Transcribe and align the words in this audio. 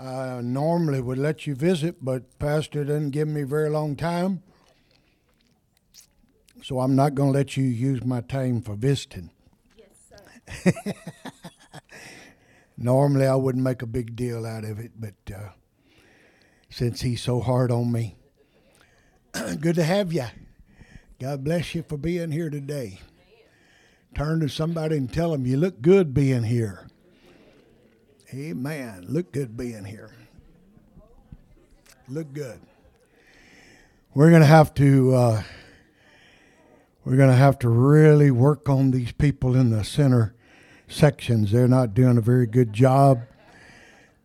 I 0.00 0.40
normally 0.40 1.02
would 1.02 1.18
let 1.18 1.46
you 1.46 1.54
visit, 1.54 2.02
but 2.02 2.38
Pastor 2.38 2.84
didn't 2.84 3.10
give 3.10 3.28
me 3.28 3.42
very 3.42 3.68
long 3.68 3.96
time. 3.96 4.42
So 6.62 6.80
I'm 6.80 6.96
not 6.96 7.14
going 7.14 7.32
to 7.32 7.38
let 7.38 7.56
you 7.58 7.64
use 7.64 8.02
my 8.02 8.22
time 8.22 8.62
for 8.62 8.76
visiting. 8.76 9.30
Yes, 9.76 10.72
sir. 10.84 10.92
Normally 12.78 13.26
I 13.26 13.34
wouldn't 13.34 13.62
make 13.62 13.82
a 13.82 13.86
big 13.86 14.16
deal 14.16 14.46
out 14.46 14.64
of 14.64 14.78
it, 14.78 14.92
but 14.98 15.34
uh, 15.34 15.50
since 16.70 17.02
he's 17.02 17.20
so 17.20 17.40
hard 17.40 17.70
on 17.70 17.92
me, 17.92 18.16
good 19.60 19.74
to 19.74 19.84
have 19.84 20.14
you. 20.14 20.26
God 21.18 21.44
bless 21.44 21.74
you 21.74 21.82
for 21.82 21.98
being 21.98 22.32
here 22.32 22.48
today. 22.48 23.00
Turn 24.14 24.40
to 24.40 24.48
somebody 24.48 24.96
and 24.96 25.12
tell 25.12 25.32
them 25.32 25.44
you 25.44 25.58
look 25.58 25.82
good 25.82 26.14
being 26.14 26.44
here. 26.44 26.89
Amen. 28.32 29.04
Look 29.08 29.32
good 29.32 29.56
being 29.56 29.84
here. 29.84 30.10
Look 32.08 32.32
good. 32.32 32.60
We're 34.14 34.30
going 34.30 34.42
to 34.42 34.46
have 34.46 34.72
to. 34.74 35.14
Uh, 35.14 35.42
we're 37.04 37.16
going 37.16 37.30
to 37.30 37.36
have 37.36 37.58
to 37.60 37.68
really 37.68 38.30
work 38.30 38.68
on 38.68 38.90
these 38.90 39.12
people 39.12 39.56
in 39.56 39.70
the 39.70 39.82
center 39.82 40.34
sections. 40.86 41.50
They're 41.50 41.66
not 41.66 41.94
doing 41.94 42.18
a 42.18 42.20
very 42.20 42.46
good 42.46 42.72
job 42.72 43.20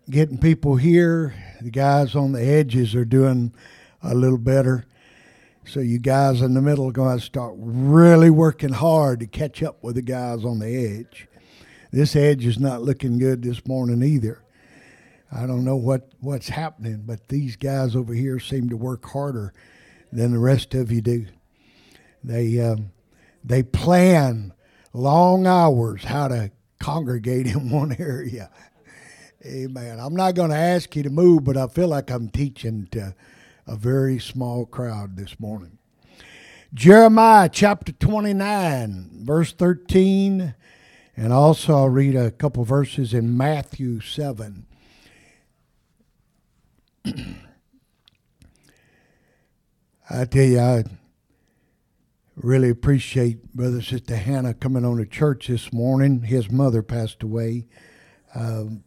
getting 0.10 0.38
people 0.38 0.76
here. 0.76 1.34
The 1.62 1.72
guys 1.72 2.16
on 2.16 2.32
the 2.32 2.44
edges 2.44 2.96
are 2.96 3.06
doing 3.06 3.54
a 4.04 4.14
little 4.14 4.38
better. 4.38 4.86
So 5.66 5.80
you 5.80 5.98
guys 5.98 6.42
in 6.42 6.54
the 6.54 6.62
middle 6.62 6.90
are 6.90 6.92
going 6.92 7.18
to 7.18 7.24
start 7.24 7.54
really 7.58 8.30
working 8.30 8.74
hard 8.74 9.20
to 9.22 9.28
catch 9.28 9.64
up 9.64 9.84
with 9.84 9.96
the 9.96 10.04
guys 10.04 10.46
on 10.46 10.60
the 10.60 10.68
edge. 10.68 11.28
This 11.96 12.14
edge 12.14 12.46
is 12.46 12.60
not 12.60 12.82
looking 12.82 13.18
good 13.20 13.42
this 13.42 13.66
morning 13.66 14.04
either. 14.04 14.44
I 15.32 15.46
don't 15.48 15.64
know 15.64 15.78
what, 15.78 16.12
what's 16.20 16.50
happening, 16.50 17.04
but 17.06 17.30
these 17.30 17.56
guys 17.56 17.96
over 17.96 18.14
here 18.14 18.38
seem 18.38 18.68
to 18.68 18.76
work 18.76 19.06
harder 19.06 19.54
than 20.12 20.34
the 20.34 20.40
rest 20.40 20.76
of 20.76 20.92
you 20.92 21.00
do. 21.00 21.28
They 22.22 22.60
um, 22.60 22.92
they 23.46 23.64
plan 23.64 24.54
long 24.92 25.48
hours 25.48 26.04
how 26.04 26.28
to 26.28 26.52
congregate 26.82 27.48
in 27.56 27.70
one 27.70 27.96
area. 27.98 28.52
Amen. 29.46 29.98
I'm 29.98 30.18
not 30.18 30.36
going 30.36 30.50
to 30.50 30.58
ask 30.58 30.94
you 30.98 31.04
to 31.04 31.10
move, 31.10 31.46
but 31.46 31.56
I 31.56 31.68
feel 31.68 31.88
like 31.88 32.12
I'm 32.12 32.28
teaching 32.28 32.90
to 32.92 33.16
a 33.68 33.78
very 33.78 34.20
small 34.20 34.66
crowd 34.66 35.16
this 35.16 35.40
morning. 35.40 35.78
Jeremiah 36.74 37.48
chapter 37.48 37.94
29, 37.94 39.22
verse 39.24 39.54
13, 39.54 40.56
and 41.16 41.32
also 41.32 41.74
I'll 41.76 41.90
read 41.90 42.16
a 42.16 42.32
couple 42.32 42.64
verses 42.64 43.14
in 43.14 43.38
Matthew 43.38 44.02
7. 44.02 44.66
I 50.10 50.26
tell 50.26 50.44
you, 50.44 50.60
I 50.60 50.84
really 52.36 52.70
appreciate 52.70 53.54
Brother 53.54 53.82
Sister 53.82 54.18
Hannah 54.18 54.54
coming 54.54 54.84
on 54.86 54.98
to 54.98 55.06
church 55.06 55.48
this 55.48 55.72
morning. 55.72 56.24
His 56.24 56.52
mother 56.52 56.84
passed 56.84 57.24
away. 57.24 57.68
Um, 58.34 58.84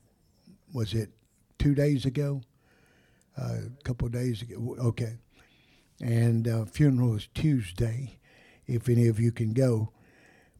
was 0.72 0.94
it 0.94 1.10
two 1.58 1.74
days 1.74 2.04
ago? 2.04 2.42
Uh, 3.36 3.54
a 3.66 3.82
couple 3.84 4.08
days 4.08 4.42
ago. 4.42 4.76
Okay. 4.78 5.16
And 6.00 6.46
uh, 6.46 6.64
funeral 6.66 7.14
is 7.16 7.28
Tuesday, 7.34 8.18
if 8.66 8.88
any 8.88 9.08
of 9.08 9.18
you 9.18 9.32
can 9.32 9.52
go. 9.52 9.92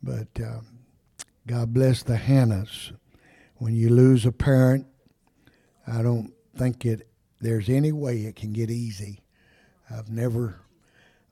But 0.03 0.29
um, 0.41 0.78
God 1.49 1.73
bless 1.73 2.03
the 2.03 2.17
Hannahs. 2.17 2.93
When 3.57 3.75
you 3.75 3.89
lose 3.89 4.27
a 4.27 4.33
parent, 4.33 4.87
I 5.87 6.03
don't 6.03 6.35
think 6.55 6.85
it 6.85 7.09
there's 7.41 7.71
any 7.71 7.91
way 7.91 8.19
it 8.19 8.37
can 8.37 8.53
get 8.53 8.71
easy. 8.71 9.23
I've 9.91 10.11
never 10.11 10.61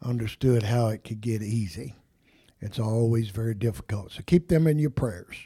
understood 0.03 0.63
how 0.63 0.89
it 0.89 1.05
could 1.05 1.21
get 1.21 1.43
easy. 1.43 1.97
It's 2.63 2.79
always 2.79 3.29
very 3.29 3.53
difficult. 3.53 4.13
So 4.13 4.23
keep 4.25 4.49
them 4.49 4.67
in 4.67 4.79
your 4.79 4.89
prayers. 4.89 5.37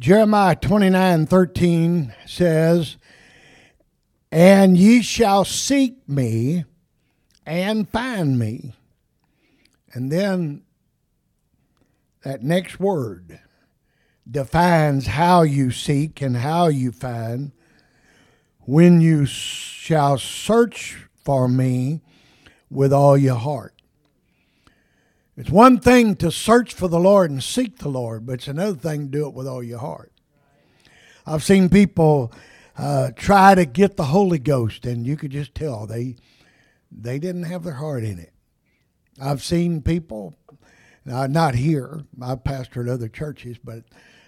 Jeremiah 0.00 0.56
29 0.56 1.26
13 1.26 2.12
says, 2.26 2.96
And 4.32 4.76
ye 4.76 5.00
shall 5.00 5.44
seek 5.44 6.08
me 6.08 6.64
and 7.46 7.88
find 7.88 8.36
me. 8.36 8.74
And 9.92 10.10
then 10.10 10.62
that 12.24 12.42
next 12.42 12.80
word 12.80 13.38
defines 14.30 15.06
how 15.08 15.42
you 15.42 15.70
seek 15.70 16.20
and 16.22 16.36
how 16.36 16.68
you 16.68 16.92
find. 16.92 17.52
When 18.60 19.00
you 19.00 19.26
shall 19.26 20.18
search 20.18 21.06
for 21.24 21.48
me 21.48 22.02
with 22.70 22.92
all 22.92 23.18
your 23.18 23.36
heart. 23.36 23.74
It's 25.36 25.50
one 25.50 25.80
thing 25.80 26.16
to 26.16 26.30
search 26.30 26.74
for 26.74 26.86
the 26.86 27.00
Lord 27.00 27.30
and 27.30 27.42
seek 27.42 27.78
the 27.78 27.88
Lord, 27.88 28.26
but 28.26 28.34
it's 28.34 28.48
another 28.48 28.76
thing 28.76 29.06
to 29.06 29.18
do 29.18 29.26
it 29.26 29.34
with 29.34 29.48
all 29.48 29.62
your 29.62 29.78
heart. 29.78 30.12
I've 31.26 31.42
seen 31.42 31.68
people 31.68 32.32
uh, 32.76 33.10
try 33.16 33.54
to 33.54 33.64
get 33.64 33.96
the 33.96 34.04
Holy 34.04 34.38
Ghost, 34.38 34.86
and 34.86 35.06
you 35.06 35.16
could 35.16 35.30
just 35.30 35.54
tell 35.54 35.86
they 35.86 36.16
they 36.92 37.18
didn't 37.18 37.44
have 37.44 37.62
their 37.62 37.74
heart 37.74 38.04
in 38.04 38.18
it. 38.18 38.32
I've 39.20 39.42
seen 39.42 39.80
people, 39.82 40.36
uh, 41.10 41.26
not 41.26 41.54
here. 41.54 42.04
I've 42.20 42.42
pastored 42.42 42.90
other 42.90 43.08
churches, 43.08 43.58
but 43.62 43.84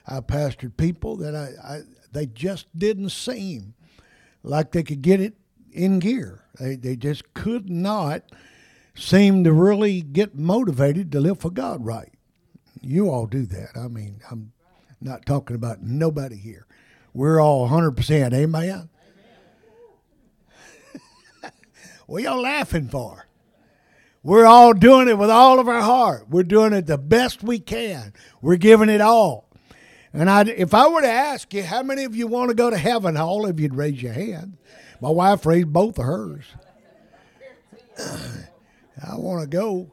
I 0.06 0.20
pastored 0.20 0.76
people 0.76 1.16
that 1.16 1.34
I, 1.34 1.74
I 1.76 1.80
they 2.12 2.26
just 2.26 2.66
didn't 2.76 3.10
seem 3.10 3.74
like 4.42 4.72
they 4.72 4.82
could 4.82 5.02
get 5.02 5.20
it 5.20 5.34
in 5.72 5.98
gear. 5.98 6.44
They, 6.58 6.76
they 6.76 6.96
just 6.96 7.32
could 7.34 7.70
not 7.70 8.22
seem 8.94 9.44
to 9.44 9.52
really 9.52 10.02
get 10.02 10.34
motivated 10.34 11.10
to 11.12 11.20
live 11.20 11.40
for 11.40 11.50
God 11.50 11.84
right. 11.84 12.12
You 12.82 13.08
all 13.08 13.26
do 13.26 13.46
that. 13.46 13.70
I 13.76 13.88
mean, 13.88 14.20
I'm 14.30 14.52
not 15.00 15.24
talking 15.24 15.56
about 15.56 15.82
nobody 15.82 16.36
here. 16.36 16.66
We're 17.14 17.40
all 17.40 17.68
100%. 17.68 18.32
Amen? 18.34 18.88
what 22.06 22.22
y'all 22.22 22.40
laughing 22.40 22.88
for? 22.88 23.26
We're 24.22 24.46
all 24.46 24.72
doing 24.72 25.08
it 25.08 25.18
with 25.18 25.30
all 25.30 25.58
of 25.58 25.68
our 25.68 25.80
heart. 25.80 26.28
We're 26.28 26.44
doing 26.44 26.72
it 26.72 26.86
the 26.86 26.98
best 26.98 27.42
we 27.42 27.58
can. 27.58 28.12
We're 28.40 28.56
giving 28.56 28.88
it 28.88 29.00
all. 29.00 29.48
And 30.12 30.28
I, 30.28 30.42
if 30.42 30.74
I 30.74 30.88
were 30.88 31.00
to 31.00 31.08
ask 31.08 31.52
you, 31.54 31.62
how 31.62 31.82
many 31.82 32.04
of 32.04 32.14
you 32.14 32.26
want 32.26 32.50
to 32.50 32.54
go 32.54 32.68
to 32.68 32.76
heaven? 32.76 33.16
All 33.16 33.46
of 33.46 33.58
you'd 33.58 33.74
raise 33.74 34.02
your 34.02 34.12
hand. 34.12 34.58
My 35.00 35.10
wife 35.10 35.46
raised 35.46 35.72
both 35.72 35.98
of 35.98 36.04
hers. 36.04 36.44
I 37.98 39.16
want 39.16 39.42
to 39.42 39.46
go. 39.46 39.90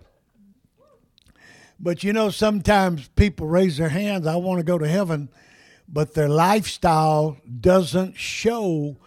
But 1.80 2.04
you 2.04 2.12
know, 2.12 2.30
sometimes 2.30 3.08
people 3.10 3.48
raise 3.48 3.78
their 3.78 3.90
hands, 3.90 4.28
I 4.28 4.36
want 4.36 4.60
to 4.60 4.66
go 4.66 4.78
to 4.78 4.88
heaven, 4.88 5.30
but 5.88 6.14
their 6.14 6.28
lifestyle 6.28 7.38
doesn't 7.60 8.18
show 8.18 8.98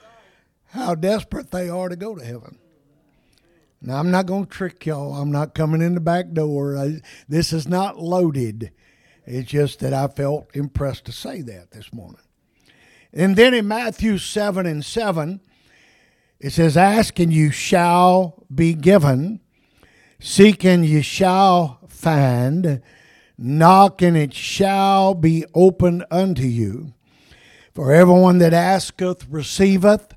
how 0.71 0.95
desperate 0.95 1.51
they 1.51 1.69
are 1.69 1.91
to 1.91 1.97
go 1.97 2.15
to 2.15 2.25
heaven. 2.25 2.59
Now, 3.83 3.99
I'm 3.99 4.11
not 4.11 4.27
going 4.27 4.47
to 4.47 4.51
trick 4.51 4.87
y'all. 4.87 5.15
I'm 5.15 5.33
not 5.33 5.55
coming 5.55 5.83
in 5.83 5.95
the 5.95 6.01
back 6.01 6.33
door. 6.33 6.79
I, 6.79 7.01
this 7.29 7.53
is 7.53 7.69
not 7.69 7.99
loaded. 7.99 8.71
It's 9.25 9.51
just 9.51 9.81
that 9.81 9.93
I 9.93 10.09
felt 10.09 10.55
impressed 10.55 11.05
to 11.07 11.13
say 11.13 11.43
that 11.43 11.71
this 11.71 11.93
morning. 11.93 12.21
And 13.13 13.37
then 13.37 13.55
in 13.55 13.69
Matthew 13.69 14.19
7 14.19 14.67
and 14.67 14.85
7, 14.85 15.41
it 16.41 16.51
says, 16.51 16.77
Ask 16.77 17.19
and 17.21 17.33
you 17.33 17.51
shall 17.51 18.45
be 18.53 18.75
given, 18.75 19.41
seek 20.19 20.65
and 20.65 20.85
you 20.85 21.03
shall 21.03 21.79
find, 21.89 22.83
knock 23.39 24.03
and 24.03 24.17
it 24.17 24.35
shall 24.35 25.15
be 25.15 25.45
opened 25.55 26.05
unto 26.11 26.43
you. 26.43 26.95
For 27.75 27.93
everyone 27.93 28.39
that 28.39 28.53
asketh 28.53 29.27
receiveth, 29.29 30.15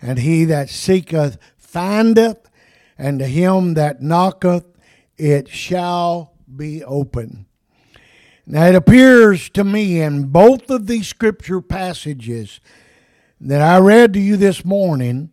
and 0.00 0.18
he 0.18 0.44
that 0.46 0.70
seeketh 0.70 1.36
findeth, 1.58 2.48
and 2.96 3.18
to 3.18 3.26
him 3.26 3.74
that 3.74 4.02
knocketh 4.02 4.64
it 5.18 5.48
shall 5.48 6.32
be 6.56 6.82
open. 6.84 7.46
Now 8.46 8.66
it 8.66 8.74
appears 8.74 9.48
to 9.50 9.64
me 9.64 10.00
in 10.00 10.28
both 10.28 10.70
of 10.70 10.86
these 10.86 11.08
scripture 11.08 11.60
passages 11.60 12.60
that 13.40 13.60
I 13.60 13.78
read 13.78 14.12
to 14.14 14.20
you 14.20 14.36
this 14.36 14.64
morning 14.64 15.30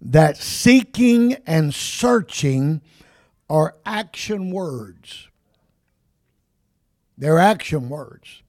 that 0.00 0.36
seeking 0.36 1.34
and 1.46 1.74
searching 1.74 2.82
are 3.48 3.76
action 3.84 4.50
words. 4.50 5.28
They're 7.18 7.38
action 7.38 7.88
words. 7.88 8.42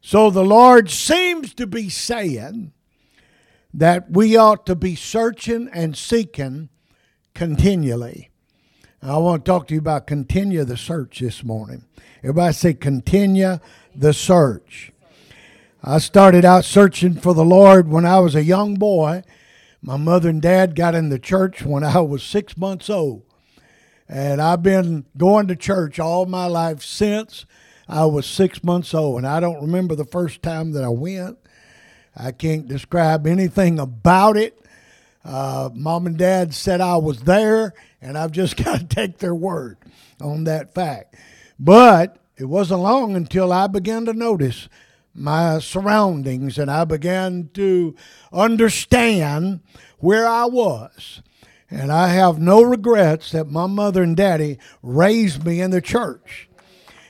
So 0.00 0.30
the 0.30 0.44
Lord 0.44 0.90
seems 0.90 1.54
to 1.54 1.66
be 1.66 1.88
saying 1.88 2.72
that 3.72 4.10
we 4.10 4.36
ought 4.36 4.66
to 4.66 4.74
be 4.74 4.94
searching 4.94 5.68
and 5.72 5.96
seeking 5.96 6.68
continually. 7.34 8.30
I 9.06 9.18
want 9.18 9.44
to 9.44 9.50
talk 9.50 9.66
to 9.66 9.74
you 9.74 9.80
about 9.80 10.06
continue 10.06 10.64
the 10.64 10.78
search 10.78 11.20
this 11.20 11.44
morning. 11.44 11.84
Everybody 12.20 12.54
say 12.54 12.72
continue 12.72 13.58
the 13.94 14.14
search. 14.14 14.92
I 15.82 15.98
started 15.98 16.46
out 16.46 16.64
searching 16.64 17.12
for 17.12 17.34
the 17.34 17.44
Lord 17.44 17.86
when 17.86 18.06
I 18.06 18.20
was 18.20 18.34
a 18.34 18.42
young 18.42 18.76
boy. 18.76 19.22
My 19.82 19.98
mother 19.98 20.30
and 20.30 20.40
dad 20.40 20.74
got 20.74 20.94
in 20.94 21.10
the 21.10 21.18
church 21.18 21.62
when 21.62 21.84
I 21.84 22.00
was 22.00 22.22
six 22.22 22.56
months 22.56 22.88
old. 22.88 23.24
And 24.08 24.40
I've 24.40 24.62
been 24.62 25.04
going 25.18 25.48
to 25.48 25.56
church 25.56 26.00
all 26.00 26.24
my 26.24 26.46
life 26.46 26.82
since 26.82 27.44
I 27.86 28.06
was 28.06 28.24
six 28.24 28.64
months 28.64 28.94
old. 28.94 29.18
And 29.18 29.26
I 29.26 29.38
don't 29.38 29.60
remember 29.60 29.94
the 29.94 30.06
first 30.06 30.42
time 30.42 30.72
that 30.72 30.82
I 30.82 30.88
went. 30.88 31.36
I 32.16 32.32
can't 32.32 32.66
describe 32.66 33.26
anything 33.26 33.78
about 33.78 34.38
it. 34.38 34.63
Uh, 35.24 35.70
Mom 35.72 36.06
and 36.06 36.18
Dad 36.18 36.54
said 36.54 36.80
I 36.80 36.96
was 36.96 37.22
there, 37.22 37.72
and 38.00 38.18
I've 38.18 38.32
just 38.32 38.56
got 38.64 38.80
to 38.80 38.86
take 38.86 39.18
their 39.18 39.34
word 39.34 39.78
on 40.20 40.44
that 40.44 40.74
fact. 40.74 41.16
But 41.58 42.18
it 42.36 42.44
wasn't 42.44 42.80
long 42.80 43.16
until 43.16 43.52
I 43.52 43.66
began 43.66 44.04
to 44.06 44.12
notice 44.12 44.68
my 45.14 45.60
surroundings 45.60 46.58
and 46.58 46.70
I 46.70 46.84
began 46.84 47.48
to 47.54 47.94
understand 48.32 49.60
where 49.98 50.26
I 50.26 50.44
was. 50.46 51.22
And 51.70 51.90
I 51.92 52.08
have 52.08 52.38
no 52.38 52.62
regrets 52.62 53.32
that 53.32 53.48
my 53.48 53.66
mother 53.66 54.02
and 54.02 54.16
daddy 54.16 54.58
raised 54.82 55.44
me 55.44 55.60
in 55.60 55.70
the 55.70 55.80
church. 55.80 56.48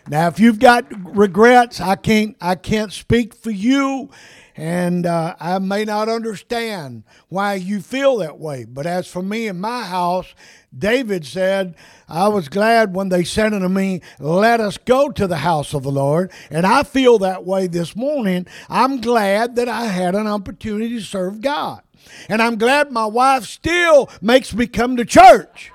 Now, 0.06 0.28
if 0.28 0.38
you've 0.38 0.58
got 0.58 0.84
regrets, 1.16 1.80
I 1.80 1.96
can't 1.96 2.36
I 2.40 2.54
can't 2.56 2.92
speak 2.92 3.34
for 3.34 3.50
you, 3.50 4.10
and 4.56 5.04
uh, 5.04 5.34
I 5.40 5.58
may 5.58 5.84
not 5.84 6.08
understand 6.08 7.02
why 7.28 7.54
you 7.54 7.80
feel 7.80 8.18
that 8.18 8.38
way. 8.38 8.64
But 8.64 8.86
as 8.86 9.08
for 9.08 9.22
me 9.22 9.48
in 9.48 9.60
my 9.60 9.84
house, 9.84 10.32
David 10.76 11.26
said, 11.26 11.74
I 12.08 12.28
was 12.28 12.48
glad 12.48 12.94
when 12.94 13.08
they 13.08 13.24
said 13.24 13.52
unto 13.52 13.68
me, 13.68 14.00
Let 14.20 14.60
us 14.60 14.78
go 14.78 15.10
to 15.10 15.26
the 15.26 15.38
house 15.38 15.74
of 15.74 15.82
the 15.82 15.90
Lord. 15.90 16.30
And 16.50 16.66
I 16.66 16.84
feel 16.84 17.18
that 17.18 17.44
way 17.44 17.66
this 17.66 17.96
morning. 17.96 18.46
I'm 18.68 19.00
glad 19.00 19.56
that 19.56 19.68
I 19.68 19.86
had 19.86 20.14
an 20.14 20.26
opportunity 20.26 20.96
to 20.96 21.04
serve 21.04 21.40
God. 21.40 21.82
And 22.28 22.40
I'm 22.40 22.56
glad 22.56 22.92
my 22.92 23.06
wife 23.06 23.44
still 23.44 24.10
makes 24.20 24.54
me 24.54 24.66
come 24.66 24.96
to 24.96 25.04
church. 25.04 25.72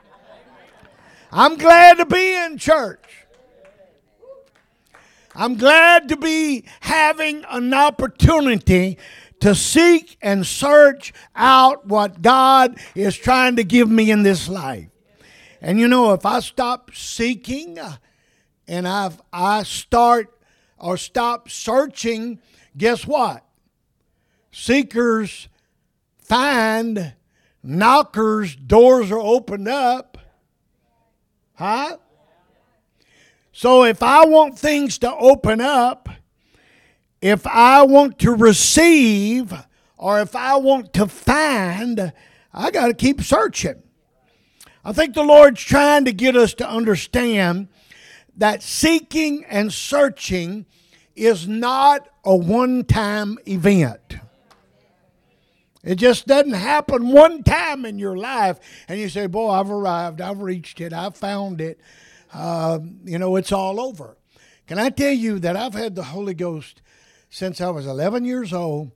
I'm 1.32 1.58
glad 1.58 1.98
to 1.98 2.06
be 2.06 2.34
in 2.34 2.58
church. 2.58 3.26
I'm 5.36 5.56
glad 5.56 6.10
to 6.10 6.18
be 6.18 6.66
having 6.82 7.46
an 7.50 7.74
opportunity 7.74 8.98
to 9.40 9.56
seek 9.56 10.18
and 10.22 10.46
search 10.46 11.14
out 11.36 11.88
what 11.88 12.22
God 12.22 12.78
is 12.96 13.16
trying 13.16 13.56
to 13.56 13.64
give 13.64 13.90
me 13.90 14.12
in 14.12 14.24
this 14.24 14.50
life. 14.50 14.88
And 15.62 15.80
you 15.80 15.88
know, 15.88 16.14
if 16.14 16.26
I 16.26 16.40
stop 16.40 16.92
seeking 16.94 17.80
uh, 17.80 17.98
and 18.68 18.88
I 18.88 19.12
I 19.32 19.64
start 19.64 20.34
or 20.78 20.98
stop 20.98 21.50
searching, 21.50 22.40
guess 22.78 23.06
what? 23.06 23.46
Seekers 24.52 25.48
find, 26.18 27.14
knockers, 27.62 28.56
doors 28.56 29.12
are 29.12 29.20
opened 29.20 29.68
up. 29.68 30.18
Huh? 31.56 31.98
So 33.60 33.84
if 33.84 34.02
I 34.02 34.26
want 34.26 34.58
things 34.58 34.98
to 35.00 35.14
open 35.14 35.60
up, 35.60 36.08
if 37.22 37.46
I 37.46 37.84
want 37.84 38.18
to 38.20 38.34
receive, 38.34 39.54
or 39.98 40.22
if 40.22 40.34
I 40.34 40.56
want 40.56 40.94
to 40.94 41.08
find, 41.08 42.14
I 42.54 42.72
got 42.72 42.88
to 42.88 42.94
keep 42.94 43.22
searching. 43.22 43.84
I 44.86 44.94
think 44.94 45.14
the 45.14 45.24
Lord's 45.24 45.62
trying 45.62 46.06
to 46.06 46.14
get 46.14 46.38
us 46.38 46.54
to 46.54 46.70
understand 46.70 47.68
that 48.38 48.64
seeking 48.64 49.44
and 49.44 49.74
searching 49.74 50.66
is 51.18 51.46
not 51.46 52.08
a 52.24 52.38
one 52.38 52.86
time 52.86 53.40
event. 53.46 54.20
It 55.84 55.96
just 55.96 56.28
doesn't 56.28 56.54
happen 56.54 57.12
one 57.12 57.44
time 57.44 57.86
in 57.86 58.00
your 58.00 58.16
life 58.16 58.58
and 58.88 59.02
you 59.02 59.10
say, 59.10 59.28
Boy, 59.28 59.50
I've 59.50 59.70
arrived, 59.70 60.22
I've 60.22 60.40
reached 60.40 60.80
it, 60.80 60.94
I've 60.94 61.18
found 61.18 61.60
it. 61.60 61.82
Uh, 62.34 62.80
you 63.04 63.18
know, 63.18 63.36
it's 63.36 63.52
all 63.52 63.80
over. 63.80 64.18
Can 64.68 64.78
I 64.78 64.90
tell 64.90 65.12
you 65.12 65.40
that 65.40 65.56
I've 65.56 65.74
had 65.74 65.96
the 65.96 66.04
Holy 66.04 66.34
Ghost 66.34 66.82
since 67.30 67.62
I 67.62 67.70
was 67.70 67.86
11 67.86 68.26
years 68.26 68.54
old, 68.54 68.92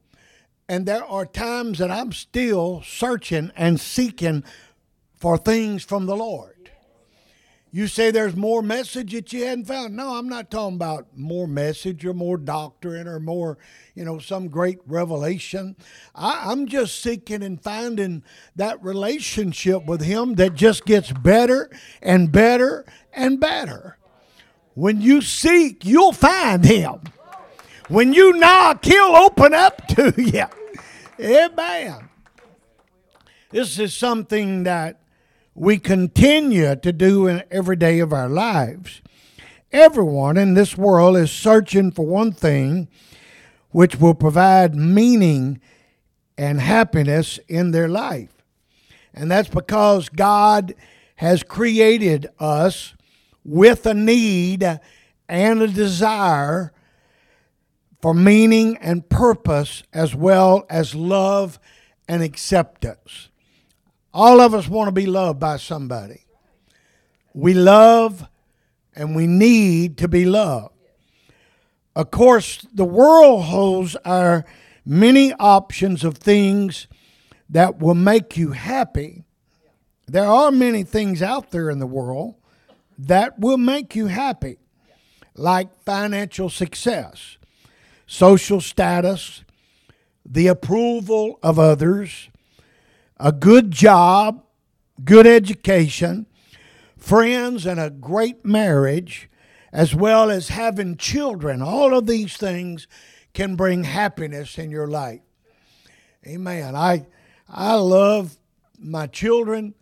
and 0.69 0.85
there 0.85 1.03
are 1.03 1.25
times 1.25 1.79
that 1.79 1.91
I'm 1.91 2.11
still 2.11 2.81
searching 2.85 3.51
and 3.55 3.79
seeking 3.79 4.43
for 5.15 5.37
things 5.37 5.83
from 5.83 6.05
the 6.05 6.15
Lord. 6.15 6.52
You 7.75 7.87
say 7.87 8.11
there's 8.11 8.35
more 8.35 8.61
message 8.61 9.13
that 9.13 9.33
you 9.33 9.45
hadn't 9.45 9.65
found. 9.65 9.95
No, 9.95 10.13
I'm 10.13 10.29
not 10.29 10.51
talking 10.51 10.75
about 10.75 11.07
more 11.17 11.47
message 11.47 12.05
or 12.05 12.13
more 12.13 12.37
doctrine 12.37 13.07
or 13.07 13.19
more, 13.19 13.57
you 13.95 14.05
know, 14.05 14.19
some 14.19 14.47
great 14.47 14.77
revelation. 14.85 15.75
I, 16.13 16.51
I'm 16.51 16.67
just 16.67 17.01
seeking 17.01 17.41
and 17.41 17.59
finding 17.59 18.21
that 18.55 18.83
relationship 18.83 19.87
with 19.87 20.03
Him 20.03 20.35
that 20.35 20.53
just 20.53 20.85
gets 20.85 21.11
better 21.11 21.71
and 21.99 22.31
better 22.31 22.85
and 23.11 23.39
better. 23.39 23.97
When 24.75 25.01
you 25.01 25.23
seek, 25.23 25.83
you'll 25.83 26.13
find 26.13 26.63
Him. 26.63 27.01
When 27.87 28.13
you 28.13 28.33
knock, 28.33 28.85
He'll 28.85 29.15
open 29.15 29.55
up 29.55 29.87
to 29.87 30.13
you. 30.21 30.45
Amen. 31.19 32.07
This 33.49 33.79
is 33.79 33.95
something 33.95 34.61
that 34.65 34.99
we 35.55 35.77
continue 35.77 36.75
to 36.75 36.91
do 36.91 37.27
in 37.27 37.43
every 37.51 37.75
day 37.75 37.99
of 37.99 38.11
our 38.11 38.29
lives. 38.29 39.01
Everyone 39.71 40.37
in 40.37 40.53
this 40.53 40.77
world 40.77 41.17
is 41.17 41.31
searching 41.31 41.91
for 41.91 42.05
one 42.05 42.31
thing 42.31 42.87
which 43.69 43.95
will 43.95 44.13
provide 44.13 44.75
meaning 44.75 45.59
and 46.37 46.59
happiness 46.59 47.39
in 47.47 47.71
their 47.71 47.87
life. 47.87 48.43
And 49.13 49.29
that's 49.29 49.49
because 49.49 50.09
God 50.09 50.73
has 51.15 51.43
created 51.43 52.27
us 52.39 52.95
with 53.43 53.85
a 53.85 53.93
need 53.93 54.79
and 55.29 55.61
a 55.61 55.67
desire 55.67 56.73
for 58.01 58.13
meaning 58.13 58.77
and 58.77 59.07
purpose, 59.07 59.83
as 59.93 60.13
well 60.13 60.65
as 60.69 60.93
love 60.93 61.59
and 62.07 62.21
acceptance. 62.21 63.29
All 64.13 64.39
of 64.41 64.53
us 64.53 64.67
want 64.67 64.87
to 64.87 64.91
be 64.91 65.05
loved 65.05 65.39
by 65.39 65.57
somebody. 65.57 66.25
We 67.33 67.53
love 67.53 68.27
and 68.95 69.15
we 69.15 69.25
need 69.25 69.97
to 69.97 70.07
be 70.07 70.25
loved. 70.25 70.73
Of 71.95 72.11
course, 72.11 72.65
the 72.73 72.85
world 72.85 73.45
holds 73.45 73.95
our 73.97 74.45
many 74.85 75.33
options 75.33 76.03
of 76.03 76.17
things 76.17 76.87
that 77.49 77.79
will 77.79 77.95
make 77.95 78.37
you 78.37 78.51
happy. 78.51 79.23
There 80.07 80.25
are 80.25 80.51
many 80.51 80.83
things 80.83 81.21
out 81.21 81.51
there 81.51 81.69
in 81.69 81.79
the 81.79 81.87
world 81.87 82.35
that 82.97 83.39
will 83.39 83.57
make 83.57 83.95
you 83.95 84.07
happy, 84.07 84.57
like 85.35 85.73
financial 85.83 86.49
success, 86.49 87.37
social 88.05 88.61
status, 88.61 89.43
the 90.25 90.47
approval 90.47 91.39
of 91.41 91.57
others, 91.57 92.29
a 93.23 93.31
good 93.31 93.71
job, 93.71 94.43
good 95.01 95.25
education, 95.25 96.25
friends, 96.97 97.65
and 97.65 97.79
a 97.79 97.89
great 97.89 98.43
marriage, 98.43 99.29
as 99.71 99.95
well 99.95 100.29
as 100.29 100.49
having 100.49 100.97
children. 100.97 101.61
All 101.61 101.97
of 101.97 102.05
these 102.05 102.35
things 102.35 102.85
can 103.33 103.55
bring 103.55 103.85
happiness 103.85 104.57
in 104.57 104.69
your 104.69 104.87
life. 104.87 105.21
Amen. 106.27 106.75
I 106.75 107.05
I 107.47 107.75
love 107.75 108.37
my 108.77 109.07
children, 109.07 109.73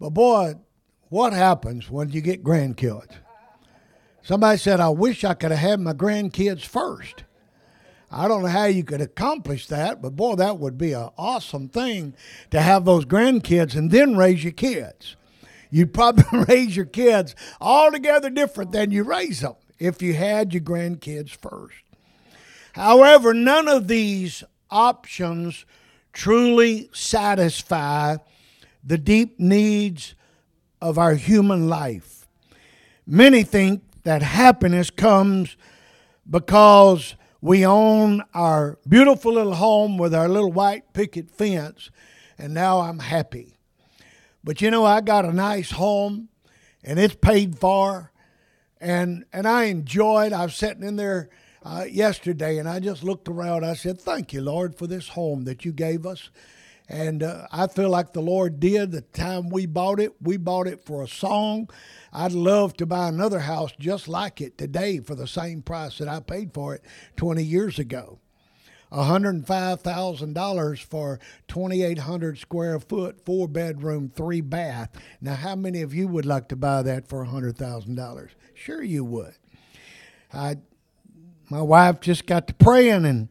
but 0.00 0.10
boy, 0.10 0.54
what 1.08 1.32
happens 1.32 1.88
when 1.88 2.10
you 2.10 2.20
get 2.20 2.42
grandkids? 2.42 3.12
Somebody 4.22 4.58
said, 4.58 4.80
I 4.80 4.88
wish 4.88 5.22
I 5.22 5.34
could 5.34 5.52
have 5.52 5.60
had 5.60 5.80
my 5.80 5.92
grandkids 5.92 6.64
first. 6.64 7.22
I 8.10 8.26
don't 8.26 8.42
know 8.42 8.48
how 8.48 8.64
you 8.64 8.84
could 8.84 9.00
accomplish 9.00 9.66
that, 9.66 10.00
but 10.00 10.16
boy, 10.16 10.36
that 10.36 10.58
would 10.58 10.78
be 10.78 10.92
an 10.92 11.10
awesome 11.18 11.68
thing 11.68 12.14
to 12.50 12.60
have 12.60 12.84
those 12.84 13.04
grandkids 13.04 13.76
and 13.76 13.90
then 13.90 14.16
raise 14.16 14.42
your 14.42 14.52
kids. 14.52 15.16
You'd 15.70 15.92
probably 15.92 16.44
raise 16.48 16.74
your 16.74 16.86
kids 16.86 17.34
altogether 17.60 18.30
different 18.30 18.72
than 18.72 18.90
you 18.90 19.04
raise 19.04 19.40
them 19.40 19.56
if 19.78 20.00
you 20.00 20.14
had 20.14 20.54
your 20.54 20.62
grandkids 20.62 21.30
first. 21.30 21.76
However, 22.72 23.34
none 23.34 23.68
of 23.68 23.88
these 23.88 24.42
options 24.70 25.66
truly 26.12 26.88
satisfy 26.92 28.16
the 28.82 28.98
deep 28.98 29.38
needs 29.38 30.14
of 30.80 30.96
our 30.96 31.14
human 31.14 31.68
life. 31.68 32.26
Many 33.06 33.42
think 33.42 33.82
that 34.04 34.22
happiness 34.22 34.90
comes 34.90 35.56
because 36.28 37.14
we 37.40 37.64
own 37.64 38.22
our 38.34 38.78
beautiful 38.88 39.34
little 39.34 39.54
home 39.54 39.96
with 39.98 40.14
our 40.14 40.28
little 40.28 40.52
white 40.52 40.92
picket 40.92 41.30
fence, 41.30 41.90
and 42.36 42.52
now 42.52 42.80
I'm 42.80 42.98
happy. 42.98 43.58
But 44.42 44.60
you 44.60 44.70
know, 44.70 44.84
I 44.84 45.00
got 45.00 45.24
a 45.24 45.32
nice 45.32 45.70
home, 45.72 46.28
and 46.82 46.98
it's 46.98 47.14
paid 47.14 47.58
for, 47.58 48.12
and 48.80 49.24
and 49.32 49.46
I 49.46 49.64
enjoy 49.64 50.26
it. 50.26 50.32
I 50.32 50.44
was 50.44 50.56
sitting 50.56 50.82
in 50.82 50.96
there 50.96 51.28
uh, 51.62 51.84
yesterday, 51.88 52.58
and 52.58 52.68
I 52.68 52.80
just 52.80 53.04
looked 53.04 53.28
around. 53.28 53.64
I 53.64 53.74
said, 53.74 54.00
"Thank 54.00 54.32
you, 54.32 54.40
Lord, 54.40 54.74
for 54.74 54.86
this 54.86 55.08
home 55.08 55.44
that 55.44 55.64
you 55.64 55.72
gave 55.72 56.06
us." 56.06 56.30
And 56.88 57.22
uh, 57.22 57.46
I 57.52 57.66
feel 57.66 57.90
like 57.90 58.12
the 58.12 58.22
Lord 58.22 58.60
did 58.60 58.92
the 58.92 59.02
time 59.02 59.50
we 59.50 59.66
bought 59.66 60.00
it. 60.00 60.14
We 60.22 60.38
bought 60.38 60.66
it 60.66 60.84
for 60.84 61.02
a 61.02 61.08
song. 61.08 61.68
I'd 62.12 62.32
love 62.32 62.74
to 62.78 62.86
buy 62.86 63.08
another 63.08 63.40
house 63.40 63.72
just 63.78 64.08
like 64.08 64.40
it 64.40 64.56
today 64.56 65.00
for 65.00 65.14
the 65.14 65.26
same 65.26 65.60
price 65.60 65.98
that 65.98 66.08
I 66.08 66.20
paid 66.20 66.54
for 66.54 66.74
it 66.74 66.84
20 67.16 67.42
years 67.42 67.78
ago. 67.78 68.20
$105,000 68.90 70.84
for 70.84 71.20
2,800 71.48 72.38
square 72.38 72.80
foot, 72.80 73.24
four 73.24 73.46
bedroom, 73.46 74.10
three 74.14 74.40
bath. 74.40 74.88
Now, 75.20 75.34
how 75.34 75.56
many 75.56 75.82
of 75.82 75.94
you 75.94 76.08
would 76.08 76.24
like 76.24 76.48
to 76.48 76.56
buy 76.56 76.80
that 76.82 77.06
for 77.06 77.24
$100,000? 77.26 78.28
Sure, 78.54 78.82
you 78.82 79.04
would. 79.04 79.34
I, 80.32 80.56
my 81.50 81.60
wife 81.60 82.00
just 82.00 82.26
got 82.26 82.46
to 82.48 82.54
praying, 82.54 83.04
and, 83.04 83.28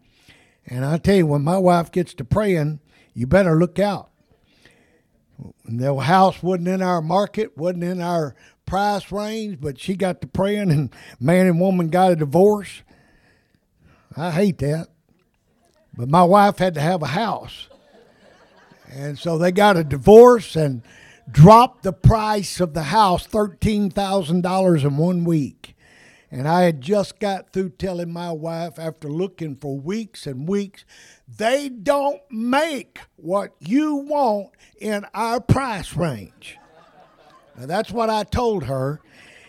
and 0.67 0.85
I 0.85 0.97
tell 0.99 1.15
you, 1.15 1.25
when 1.25 1.43
my 1.43 1.57
wife 1.57 1.91
gets 1.91 2.13
to 2.15 2.23
praying, 2.23 2.79
you 3.17 3.25
better 3.25 3.55
look 3.55 3.79
out. 3.79 4.11
The 5.65 5.95
house 5.95 6.43
wasn't 6.43 6.67
in 6.67 6.83
our 6.83 7.01
market, 7.01 7.57
wasn't 7.57 7.83
in 7.83 7.99
our 7.99 8.35
price 8.67 9.11
range, 9.11 9.59
but 9.59 9.79
she 9.79 9.95
got 9.95 10.21
to 10.21 10.27
praying, 10.27 10.69
and 10.69 10.93
man 11.19 11.47
and 11.47 11.59
woman 11.59 11.89
got 11.89 12.11
a 12.11 12.15
divorce. 12.15 12.83
I 14.15 14.29
hate 14.29 14.59
that. 14.59 14.89
But 15.95 16.09
my 16.09 16.23
wife 16.23 16.59
had 16.59 16.75
to 16.75 16.81
have 16.81 17.01
a 17.01 17.07
house. 17.07 17.69
And 18.91 19.17
so 19.17 19.39
they 19.39 19.51
got 19.51 19.77
a 19.77 19.83
divorce 19.83 20.55
and 20.55 20.83
dropped 21.29 21.81
the 21.81 21.93
price 21.93 22.59
of 22.59 22.75
the 22.75 22.83
house 22.83 23.27
$13,000 23.27 24.83
in 24.83 24.97
one 24.97 25.23
week. 25.23 25.75
And 26.29 26.47
I 26.47 26.63
had 26.63 26.81
just 26.81 27.19
got 27.19 27.53
through 27.53 27.69
telling 27.69 28.11
my 28.11 28.31
wife 28.31 28.77
after 28.77 29.07
looking 29.07 29.55
for 29.55 29.79
weeks 29.79 30.27
and 30.27 30.47
weeks, 30.47 30.83
they 31.27 31.69
don't 31.69 32.21
make 32.29 32.99
what 33.15 33.55
you 33.59 33.95
want 33.95 34.49
in 34.77 35.05
our 35.13 35.39
price 35.39 35.95
range. 35.95 36.57
Now 37.57 37.65
that's 37.65 37.91
what 37.91 38.09
I 38.09 38.23
told 38.23 38.65
her. 38.65 38.99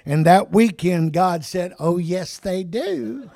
And 0.06 0.25
that 0.25 0.52
weekend, 0.52 1.12
God 1.12 1.44
said, 1.44 1.75
Oh, 1.78 1.99
yes, 1.99 2.38
they 2.38 2.62
do. 2.64 3.30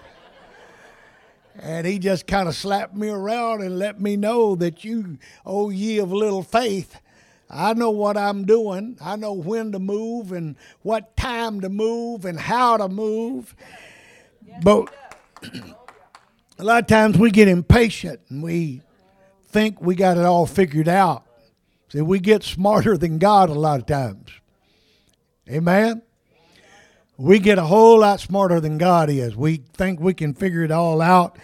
And 1.55 1.87
he 1.87 1.99
just 1.99 2.27
kind 2.27 2.49
of 2.49 2.55
slapped 2.55 2.95
me 2.95 3.11
around 3.11 3.61
and 3.61 3.79
let 3.79 4.01
me 4.01 4.17
know 4.17 4.55
that 4.57 4.85
you, 4.85 5.19
oh, 5.45 5.69
ye 5.69 5.99
of 5.99 6.11
little 6.11 6.43
faith, 6.43 6.99
I 7.53 7.75
know 7.75 7.91
what 7.91 8.17
I'm 8.17 8.45
doing. 8.45 8.97
I 9.01 9.17
know 9.17 9.35
when 9.35 9.73
to 9.73 9.79
move 9.79 10.33
and 10.33 10.57
what 10.81 11.17
time 11.17 11.61
to 11.61 11.69
move 11.69 12.25
and 12.25 12.41
how 12.41 12.79
to 12.79 12.89
move. 12.89 13.55
But 14.63 14.93
a 16.59 16.65
lot 16.65 16.83
of 16.83 16.87
times 16.87 17.19
we 17.19 17.31
get 17.31 17.49
impatient 17.49 18.21
and 18.31 18.43
we 18.43 18.81
think 19.49 19.83
we 19.83 19.95
got 19.95 20.17
it 20.17 20.25
all 20.25 20.47
figured 20.47 20.89
out. 20.89 21.25
See, 21.91 22.01
we 22.01 22.21
get 22.21 22.43
smarter 22.43 22.97
than 22.97 23.19
God 23.19 23.51
a 23.51 23.55
lot 23.55 23.81
of 23.81 23.87
times. 23.87 24.31
Amen? 25.49 26.01
We 27.19 27.39
get 27.39 27.59
a 27.59 27.65
whole 27.65 28.01
lot 28.01 28.21
smarter 28.21 28.61
than 28.61 28.79
God 28.79 29.11
is. 29.11 29.37
We 29.37 29.59
think 29.75 30.01
we 30.01 30.15
can 30.15 30.33
figure 30.33 30.63
it 30.63 30.71
all 30.71 31.03
out, 31.03 31.39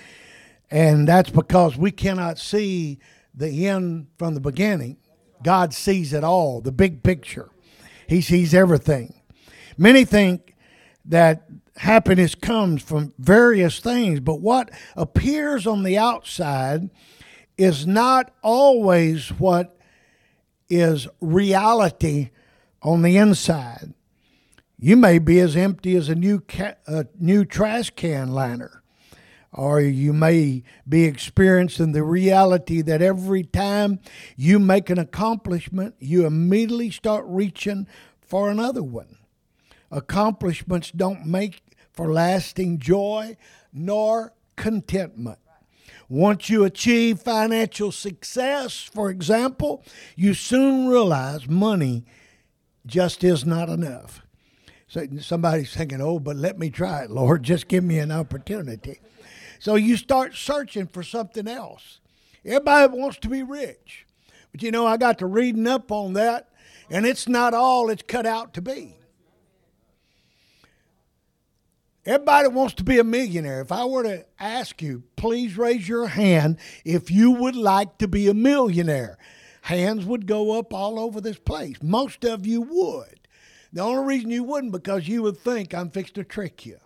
and 0.71 1.07
that's 1.07 1.29
because 1.29 1.77
we 1.77 1.91
cannot 1.91 2.39
see 2.39 2.99
the 3.35 3.67
end 3.67 4.07
from 4.17 4.33
the 4.33 4.41
beginning. 4.41 4.97
God 5.43 5.75
sees 5.75 6.13
it 6.13 6.25
all, 6.25 6.61
the 6.61 6.73
big 6.73 7.03
picture. 7.03 7.51
He 8.07 8.21
sees 8.21 8.55
everything. 8.55 9.15
Many 9.77 10.05
think 10.05 10.55
that 11.05 11.49
happiness 11.77 12.35
comes 12.35 12.83
from 12.83 13.15
various 13.19 13.81
things, 13.81 14.21
but 14.21 14.41
what 14.41 14.71
appears 14.97 15.67
on 15.67 15.83
the 15.83 15.97
outside 15.99 16.91
is 17.57 17.87
not 17.87 18.33
always 18.43 19.29
what 19.31 19.77
is 20.69 21.09
reality 21.21 22.31
on 22.83 23.03
the 23.03 23.17
inside. 23.17 23.95
You 24.79 24.97
may 24.97 25.19
be 25.19 25.41
as 25.41 25.57
empty 25.57 25.97
as 25.97 26.09
a 26.09 26.15
new 26.15 26.41
ca- 26.41 26.77
a 26.87 27.07
new 27.19 27.45
trash 27.45 27.91
can 27.91 28.29
liner, 28.29 28.83
or 29.53 29.81
you 29.81 30.13
may 30.13 30.63
be 30.89 31.05
experiencing 31.05 31.93
the 31.93 32.03
reality 32.03 32.83
that 32.83 33.03
every 33.03 33.43
time 33.43 33.99
you 34.37 34.59
make 34.59 34.91
an 34.91 34.99
accomplishment, 34.99 35.95
you 35.99 36.27
immediately 36.27 36.91
start 36.91 37.25
reaching 37.27 37.87
for 38.21 38.51
another 38.51 38.83
one. 38.83 39.17
Accomplishments 39.91 40.91
don't 40.91 41.25
make 41.25 41.63
for 41.93 42.13
lasting 42.13 42.79
joy 42.79 43.37
nor 43.73 44.35
contentment. 44.57 45.39
Once 46.09 46.49
you 46.49 46.65
achieve 46.65 47.21
financial 47.21 47.93
success, 47.93 48.83
for 48.83 49.11
example, 49.11 49.85
you 50.17 50.33
soon 50.33 50.89
realize 50.89 51.49
money 51.49 52.05
just 52.87 53.23
is 53.23 53.45
not 53.45 53.69
enough. 53.69 54.23
So 54.87 55.07
somebody's 55.21 55.75
thinking, 55.75 56.01
oh, 56.01 56.19
but 56.19 56.37
let 56.37 56.59
me 56.59 56.71
try 56.71 57.03
it, 57.03 57.11
Lord. 57.11 57.43
Just 57.45 57.69
give 57.69 57.85
me 57.85 57.99
an 57.99 58.11
opportunity. 58.11 59.01
So 59.59 59.75
you 59.75 59.97
start 59.97 60.35
searching 60.35 60.87
for 60.87 61.03
something 61.03 61.49
else. 61.49 62.01
Everybody 62.45 62.97
wants 62.97 63.19
to 63.19 63.29
be 63.29 63.43
rich. 63.43 64.07
But 64.53 64.63
you 64.63 64.71
know, 64.71 64.87
I 64.87 64.97
got 64.97 65.19
to 65.19 65.27
reading 65.27 65.67
up 65.67 65.93
on 65.93 66.15
that, 66.15 66.49
and 66.91 67.05
it's 67.05 67.29
not 67.29 67.55
all 67.55 67.91
it's 67.91 68.03
cut 68.03 68.27
out 68.27 68.55
to 68.55 68.63
be. 68.63 68.97
Everybody 72.07 72.49
wants 72.49 72.73
to 72.77 72.85
be 72.85 72.99
a 72.99 73.05
millionaire. 73.05 73.61
If 73.61 73.71
I 73.71 73.85
were 73.85 74.03
to 74.05 74.25
ask 74.41 74.81
you, 74.81 75.03
please 75.17 75.59
raise 75.59 75.87
your 75.87 76.07
hand 76.07 76.57
if 76.83 77.11
you 77.11 77.33
would 77.33 77.57
like 77.57 77.99
to 77.99 78.09
be 78.09 78.29
a 78.29 78.35
millionaire. 78.35 79.19
Hands 79.63 80.07
would 80.07 80.27
go 80.27 80.59
up 80.59 80.73
all 80.73 80.99
over 80.99 81.21
this 81.21 81.39
place. 81.39 81.77
Most 81.83 82.25
of 82.25 82.47
you 82.47 82.63
would. 82.63 83.21
The 83.75 83.83
only 83.83 84.05
reason 84.05 84.31
you 84.31 84.43
wouldn't 84.43 84.73
because 84.73 85.07
you 85.07 85.23
would 85.25 85.37
think 85.37 85.75
I'm 85.75 85.91
fixed 85.91 86.15
to 86.15 86.25
trick 86.25 86.65
you. 86.65 86.79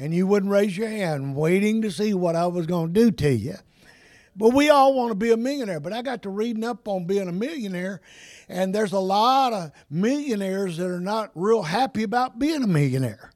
And 0.00 0.14
you 0.14 0.26
wouldn't 0.26 0.50
raise 0.50 0.78
your 0.78 0.88
hand 0.88 1.36
waiting 1.36 1.82
to 1.82 1.90
see 1.90 2.14
what 2.14 2.34
I 2.34 2.46
was 2.46 2.64
going 2.64 2.94
to 2.94 3.00
do 3.00 3.10
to 3.10 3.30
you. 3.30 3.56
But 4.34 4.54
we 4.54 4.70
all 4.70 4.94
want 4.94 5.10
to 5.10 5.14
be 5.14 5.30
a 5.30 5.36
millionaire. 5.36 5.78
But 5.78 5.92
I 5.92 6.00
got 6.00 6.22
to 6.22 6.30
reading 6.30 6.64
up 6.64 6.88
on 6.88 7.04
being 7.04 7.28
a 7.28 7.32
millionaire, 7.32 8.00
and 8.48 8.74
there's 8.74 8.92
a 8.92 8.98
lot 8.98 9.52
of 9.52 9.72
millionaires 9.90 10.78
that 10.78 10.86
are 10.86 11.00
not 11.00 11.32
real 11.34 11.64
happy 11.64 12.02
about 12.02 12.38
being 12.38 12.64
a 12.64 12.66
millionaire 12.66 13.30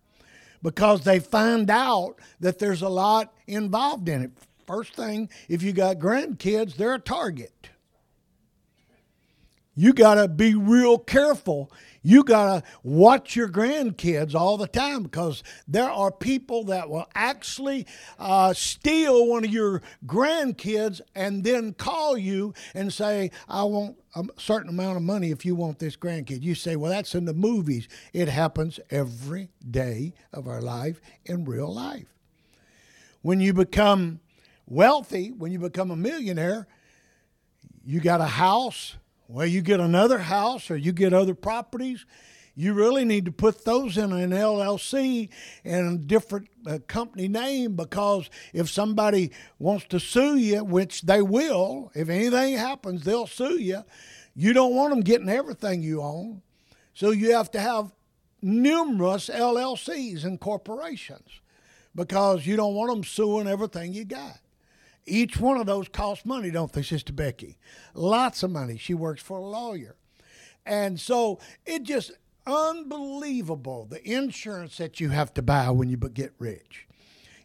because 0.62 1.02
they 1.04 1.18
find 1.18 1.68
out 1.68 2.14
that 2.40 2.58
there's 2.58 2.80
a 2.80 2.88
lot 2.88 3.34
involved 3.46 4.08
in 4.08 4.22
it. 4.22 4.30
First 4.66 4.94
thing, 4.94 5.28
if 5.50 5.62
you 5.62 5.74
got 5.74 5.98
grandkids, 5.98 6.76
they're 6.76 6.94
a 6.94 6.98
target. 6.98 7.68
You 9.74 9.92
got 9.92 10.14
to 10.14 10.28
be 10.28 10.54
real 10.54 10.96
careful 10.96 11.70
you 12.04 12.22
got 12.22 12.60
to 12.60 12.68
watch 12.82 13.34
your 13.34 13.48
grandkids 13.48 14.34
all 14.34 14.58
the 14.58 14.68
time 14.68 15.02
because 15.02 15.42
there 15.66 15.90
are 15.90 16.12
people 16.12 16.64
that 16.64 16.90
will 16.90 17.08
actually 17.14 17.86
uh, 18.18 18.52
steal 18.52 19.26
one 19.26 19.42
of 19.42 19.50
your 19.50 19.82
grandkids 20.06 21.00
and 21.14 21.42
then 21.42 21.72
call 21.72 22.18
you 22.18 22.52
and 22.74 22.92
say, 22.92 23.30
I 23.48 23.64
want 23.64 23.96
a 24.14 24.24
certain 24.36 24.68
amount 24.68 24.98
of 24.98 25.02
money 25.02 25.30
if 25.30 25.46
you 25.46 25.54
want 25.54 25.78
this 25.78 25.96
grandkid. 25.96 26.42
You 26.42 26.54
say, 26.54 26.76
Well, 26.76 26.90
that's 26.90 27.14
in 27.14 27.24
the 27.24 27.32
movies. 27.34 27.88
It 28.12 28.28
happens 28.28 28.78
every 28.90 29.48
day 29.68 30.12
of 30.32 30.46
our 30.46 30.60
life 30.60 31.00
in 31.24 31.46
real 31.46 31.72
life. 31.72 32.14
When 33.22 33.40
you 33.40 33.54
become 33.54 34.20
wealthy, 34.66 35.30
when 35.30 35.52
you 35.52 35.58
become 35.58 35.90
a 35.90 35.96
millionaire, 35.96 36.66
you 37.82 38.00
got 38.00 38.20
a 38.20 38.26
house 38.26 38.96
well, 39.28 39.46
you 39.46 39.62
get 39.62 39.80
another 39.80 40.18
house 40.18 40.70
or 40.70 40.76
you 40.76 40.92
get 40.92 41.12
other 41.12 41.34
properties, 41.34 42.04
you 42.56 42.72
really 42.72 43.04
need 43.04 43.24
to 43.24 43.32
put 43.32 43.64
those 43.64 43.98
in 43.98 44.12
an 44.12 44.30
LLC 44.30 45.28
and 45.64 45.98
a 45.98 46.04
different 46.04 46.48
uh, 46.66 46.78
company 46.86 47.26
name 47.26 47.74
because 47.74 48.30
if 48.52 48.70
somebody 48.70 49.32
wants 49.58 49.86
to 49.86 49.98
sue 49.98 50.36
you, 50.36 50.62
which 50.62 51.02
they 51.02 51.20
will, 51.20 51.90
if 51.94 52.08
anything 52.08 52.56
happens, 52.56 53.02
they'll 53.02 53.26
sue 53.26 53.58
you. 53.58 53.82
You 54.36 54.52
don't 54.52 54.74
want 54.74 54.90
them 54.90 55.00
getting 55.00 55.28
everything 55.28 55.82
you 55.82 56.00
own. 56.00 56.42
So 56.92 57.10
you 57.10 57.34
have 57.34 57.50
to 57.52 57.60
have 57.60 57.92
numerous 58.40 59.28
LLCs 59.28 60.24
and 60.24 60.38
corporations 60.38 61.40
because 61.94 62.46
you 62.46 62.56
don't 62.56 62.74
want 62.74 62.90
them 62.90 63.04
suing 63.04 63.48
everything 63.48 63.92
you 63.92 64.04
got. 64.04 64.38
Each 65.06 65.38
one 65.38 65.58
of 65.58 65.66
those 65.66 65.88
costs 65.88 66.24
money, 66.24 66.50
don't 66.50 66.72
they, 66.72 66.82
Sister 66.82 67.12
Becky? 67.12 67.58
Lots 67.94 68.42
of 68.42 68.50
money. 68.50 68.78
She 68.78 68.94
works 68.94 69.22
for 69.22 69.38
a 69.38 69.42
lawyer. 69.42 69.96
And 70.64 70.98
so 70.98 71.40
it 71.66 71.82
just 71.82 72.12
unbelievable 72.46 73.86
the 73.86 74.02
insurance 74.08 74.76
that 74.78 75.00
you 75.00 75.10
have 75.10 75.34
to 75.34 75.42
buy 75.42 75.70
when 75.70 75.90
you 75.90 75.96
get 75.96 76.32
rich. 76.38 76.86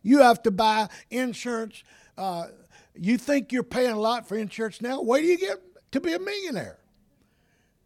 You 0.02 0.20
have 0.20 0.42
to 0.44 0.52
buy 0.52 0.88
insurance. 1.10 1.84
Uh, 2.18 2.48
you 2.96 3.18
think 3.18 3.52
you're 3.52 3.64
paying 3.64 3.92
a 3.92 4.00
lot 4.00 4.28
for 4.28 4.38
insurance 4.38 4.82
now? 4.82 5.02
Wait 5.02 5.22
till 5.22 5.30
you 5.30 5.38
get 5.38 5.58
to 5.92 6.00
be 6.00 6.14
a 6.14 6.20
millionaire. 6.20 6.80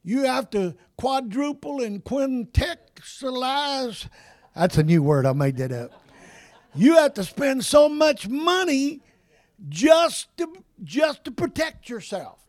You 0.04 0.24
have 0.24 0.50
to 0.52 0.76
quadruple 0.98 1.82
and 1.82 2.04
quintextualize. 2.04 4.08
That's 4.56 4.78
a 4.78 4.84
new 4.84 5.02
word. 5.02 5.26
I 5.26 5.34
made 5.34 5.58
that 5.58 5.72
up 5.72 5.92
You 6.76 6.98
have 6.98 7.14
to 7.16 7.24
spend 7.24 7.66
so 7.66 7.90
much 7.90 8.28
money 8.28 9.02
just 9.70 10.36
to 10.38 10.52
just 10.84 11.24
to 11.26 11.32
protect 11.32 11.90
yourself. 11.90 12.40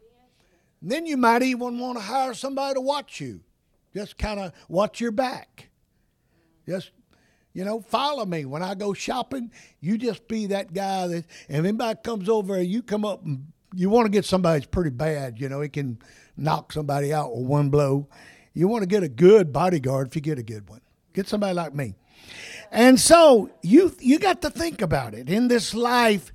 And 0.80 0.90
then 0.90 1.06
you 1.06 1.16
might 1.16 1.42
even 1.42 1.78
want 1.78 1.98
to 1.98 2.04
hire 2.04 2.34
somebody 2.34 2.74
to 2.74 2.80
watch 2.80 3.20
you. 3.20 3.40
Just 3.94 4.18
kind 4.18 4.40
of 4.40 4.52
watch 4.68 5.00
your 5.00 5.12
back. 5.12 5.70
Just 6.66 6.90
you 7.52 7.64
know, 7.64 7.80
follow 7.80 8.26
me 8.26 8.44
when 8.44 8.62
I 8.62 8.74
go 8.74 8.92
shopping. 8.92 9.52
You 9.80 9.96
just 9.96 10.26
be 10.26 10.46
that 10.46 10.74
guy 10.74 11.06
that, 11.06 11.24
if 11.48 11.54
anybody 11.54 11.98
comes 12.02 12.28
over, 12.28 12.60
you 12.60 12.82
come 12.82 13.04
up 13.04 13.24
and 13.24 13.46
you 13.72 13.88
want 13.88 14.06
to 14.06 14.10
get 14.10 14.24
somebody 14.24 14.58
that's 14.58 14.70
pretty 14.70 14.90
bad. 14.90 15.40
You 15.40 15.48
know, 15.48 15.60
he 15.60 15.68
can 15.68 15.98
knock 16.36 16.72
somebody 16.72 17.12
out 17.12 17.34
with 17.34 17.46
one 17.46 17.70
blow. 17.70 18.08
You 18.54 18.66
want 18.66 18.82
to 18.82 18.88
get 18.88 19.04
a 19.04 19.08
good 19.08 19.52
bodyguard 19.52 20.08
if 20.08 20.16
you 20.16 20.22
get 20.22 20.38
a 20.38 20.42
good 20.42 20.68
one. 20.68 20.80
Get 21.12 21.28
somebody 21.28 21.54
like 21.54 21.74
me. 21.74 21.94
And 22.72 22.98
so 22.98 23.50
you 23.62 23.94
you 24.00 24.18
got 24.18 24.42
to 24.42 24.50
think 24.50 24.82
about 24.82 25.14
it 25.14 25.28
in 25.28 25.48
this 25.48 25.74
life. 25.74 26.32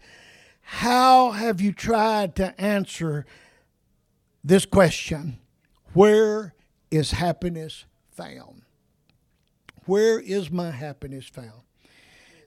How 0.72 1.32
have 1.32 1.60
you 1.60 1.74
tried 1.74 2.36
to 2.36 2.62
answer 2.62 3.26
this 4.44 4.68
question? 4.68 5.40
Where 5.94 6.54
is 6.92 7.12
happiness 7.12 7.86
found? 8.12 8.62
Where 9.86 10.20
is 10.20 10.52
my 10.52 10.70
happiness 10.70 11.26
found? 11.26 11.64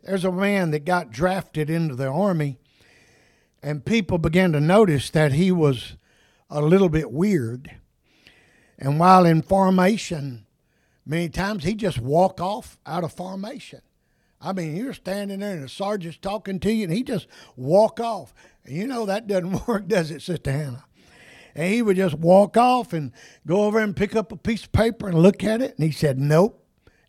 There's 0.05 0.25
a 0.25 0.31
man 0.31 0.71
that 0.71 0.85
got 0.85 1.11
drafted 1.11 1.69
into 1.69 1.97
the 1.97 2.07
army, 2.07 2.59
and 3.61 3.85
people 3.85 4.19
began 4.19 4.52
to 4.52 4.61
notice 4.61 5.11
that 5.11 5.33
he 5.33 5.50
was 5.50 5.97
a 6.49 6.62
little 6.62 6.88
bit 6.88 7.11
weird. 7.11 7.73
And 8.79 9.00
while 9.00 9.26
in 9.26 9.43
formation, 9.43 10.47
many 11.05 11.29
times 11.29 11.64
he 11.64 11.75
just 11.75 11.99
walk 11.99 12.41
off 12.41 12.79
out 12.87 13.02
of 13.02 13.12
formation. 13.12 13.83
I 14.42 14.52
mean, 14.52 14.76
you're 14.76 14.92
standing 14.92 15.38
there 15.38 15.54
and 15.54 15.62
the 15.62 15.68
sergeant's 15.68 16.18
talking 16.18 16.58
to 16.61 16.72
you, 16.72 16.84
and 16.84 16.92
he 16.92 17.04
just 17.04 17.28
walk 17.56 18.00
off. 18.00 18.34
You 18.66 18.87
know 18.87 19.06
that 19.06 19.26
doesn't 19.26 19.66
work, 19.68 19.87
does 19.87 20.11
it, 20.11 20.22
Sister 20.22 20.50
Hannah? 20.50 20.84
And 21.54 21.72
he 21.72 21.82
would 21.82 21.96
just 21.96 22.14
walk 22.14 22.56
off 22.56 22.92
and 22.92 23.12
go 23.46 23.64
over 23.64 23.78
and 23.78 23.94
pick 23.94 24.16
up 24.16 24.32
a 24.32 24.37
piece 24.37 24.64
of 24.64 24.72
paper 24.72 25.08
and 25.08 25.22
look 25.22 25.44
at 25.44 25.61
it. 25.61 25.76
And 25.76 25.84
he 25.87 25.92
said, 25.92 26.18
Nope, 26.18 26.64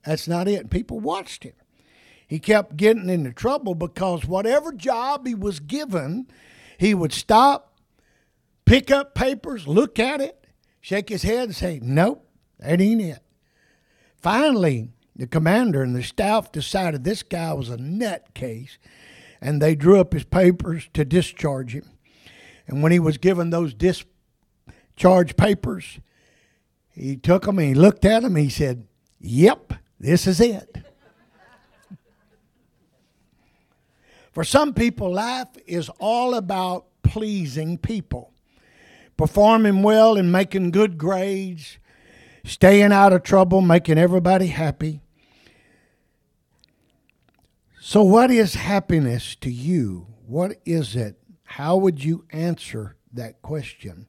that's 0.05 0.27
not 0.27 0.47
it. 0.47 0.61
And 0.61 0.71
people 0.71 0.99
watched 0.99 1.43
him. 1.43 1.53
He 2.27 2.39
kept 2.39 2.77
getting 2.77 3.09
into 3.09 3.31
trouble 3.31 3.73
because 3.73 4.25
whatever 4.25 4.73
job 4.73 5.25
he 5.25 5.35
was 5.35 5.59
given, 5.59 6.27
he 6.77 6.93
would 6.93 7.13
stop, 7.13 7.77
pick 8.65 8.91
up 8.91 9.15
papers, 9.15 9.67
look 9.67 9.97
at 9.97 10.19
it, 10.19 10.45
shake 10.81 11.09
his 11.09 11.23
head, 11.23 11.43
and 11.45 11.55
say, 11.55 11.79
Nope, 11.81 12.27
that 12.59 12.81
ain't 12.81 13.01
it. 13.01 13.19
Finally, 14.17 14.89
the 15.15 15.27
commander 15.27 15.83
and 15.83 15.95
the 15.95 16.03
staff 16.03 16.51
decided 16.51 17.03
this 17.03 17.23
guy 17.23 17.53
was 17.53 17.69
a 17.69 17.77
nutcase, 17.77 18.77
and 19.39 19.61
they 19.61 19.75
drew 19.75 19.99
up 19.99 20.13
his 20.13 20.23
papers 20.23 20.89
to 20.93 21.05
discharge 21.05 21.73
him. 21.73 21.89
And 22.67 22.81
when 22.81 22.91
he 22.91 22.99
was 22.99 23.17
given 23.17 23.49
those 23.49 23.73
discharge 23.73 25.35
papers, 25.35 25.99
he 26.89 27.17
took 27.17 27.43
them 27.43 27.59
and 27.59 27.67
he 27.67 27.73
looked 27.73 28.05
at 28.05 28.21
them. 28.23 28.35
And 28.35 28.45
he 28.45 28.49
said, 28.49 28.87
Yep, 29.19 29.73
this 29.99 30.27
is 30.27 30.39
it. 30.39 30.77
For 34.31 34.43
some 34.43 34.73
people, 34.73 35.13
life 35.13 35.49
is 35.67 35.89
all 35.99 36.33
about 36.33 36.87
pleasing 37.03 37.77
people, 37.77 38.33
performing 39.15 39.83
well 39.83 40.17
and 40.17 40.31
making 40.31 40.71
good 40.71 40.97
grades, 40.97 41.77
staying 42.43 42.91
out 42.91 43.13
of 43.13 43.21
trouble, 43.21 43.61
making 43.61 43.99
everybody 43.99 44.47
happy. 44.47 45.02
So, 47.85 48.01
what 48.01 48.31
is 48.31 48.53
happiness 48.53 49.35
to 49.41 49.51
you? 49.51 50.07
What 50.25 50.61
is 50.65 50.95
it? 50.95 51.17
How 51.43 51.75
would 51.75 52.01
you 52.01 52.25
answer 52.31 52.95
that 53.11 53.41
question? 53.41 54.07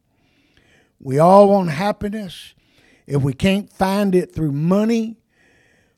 We 1.01 1.19
all 1.19 1.49
want 1.49 1.71
happiness. 1.71 2.55
If 3.07 3.23
we 3.23 3.33
can't 3.33 3.73
find 3.73 4.15
it 4.15 4.33
through 4.33 4.53
money, 4.53 5.19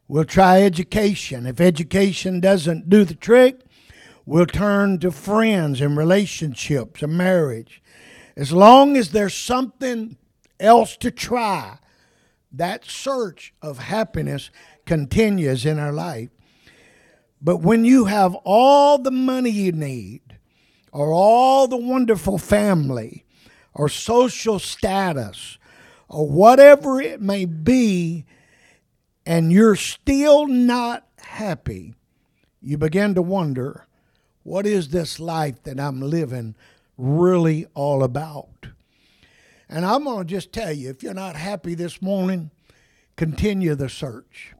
We'll 0.08 0.24
try 0.24 0.62
education. 0.62 1.46
If 1.46 1.60
education 1.60 2.38
doesn't 2.38 2.88
do 2.88 3.04
the 3.04 3.14
trick, 3.14 3.62
we'll 4.24 4.46
turn 4.46 5.00
to 5.00 5.10
friends 5.10 5.80
and 5.80 5.96
relationships 5.96 7.02
and 7.02 7.18
marriage. 7.18 7.82
As 8.36 8.52
long 8.52 8.96
as 8.96 9.10
there's 9.10 9.34
something 9.34 10.16
else 10.60 10.96
to 10.98 11.10
try, 11.10 11.78
that 12.52 12.84
search 12.84 13.52
of 13.60 13.78
happiness 13.78 14.50
continues 14.84 15.66
in 15.66 15.80
our 15.80 15.92
life. 15.92 16.30
But 17.46 17.58
when 17.58 17.84
you 17.84 18.06
have 18.06 18.34
all 18.42 18.98
the 18.98 19.12
money 19.12 19.50
you 19.50 19.70
need, 19.70 20.20
or 20.90 21.12
all 21.12 21.68
the 21.68 21.76
wonderful 21.76 22.38
family, 22.38 23.24
or 23.72 23.88
social 23.88 24.58
status, 24.58 25.56
or 26.08 26.28
whatever 26.28 27.00
it 27.00 27.22
may 27.22 27.44
be, 27.44 28.24
and 29.24 29.52
you're 29.52 29.76
still 29.76 30.48
not 30.48 31.06
happy, 31.20 31.94
you 32.60 32.78
begin 32.78 33.14
to 33.14 33.22
wonder 33.22 33.86
what 34.42 34.66
is 34.66 34.88
this 34.88 35.20
life 35.20 35.62
that 35.62 35.78
I'm 35.78 36.00
living 36.00 36.56
really 36.98 37.68
all 37.74 38.02
about? 38.02 38.66
And 39.68 39.86
I'm 39.86 40.02
going 40.02 40.26
to 40.26 40.34
just 40.34 40.52
tell 40.52 40.72
you 40.72 40.90
if 40.90 41.00
you're 41.00 41.14
not 41.14 41.36
happy 41.36 41.76
this 41.76 42.02
morning, 42.02 42.50
continue 43.14 43.76
the 43.76 43.88
search 43.88 44.55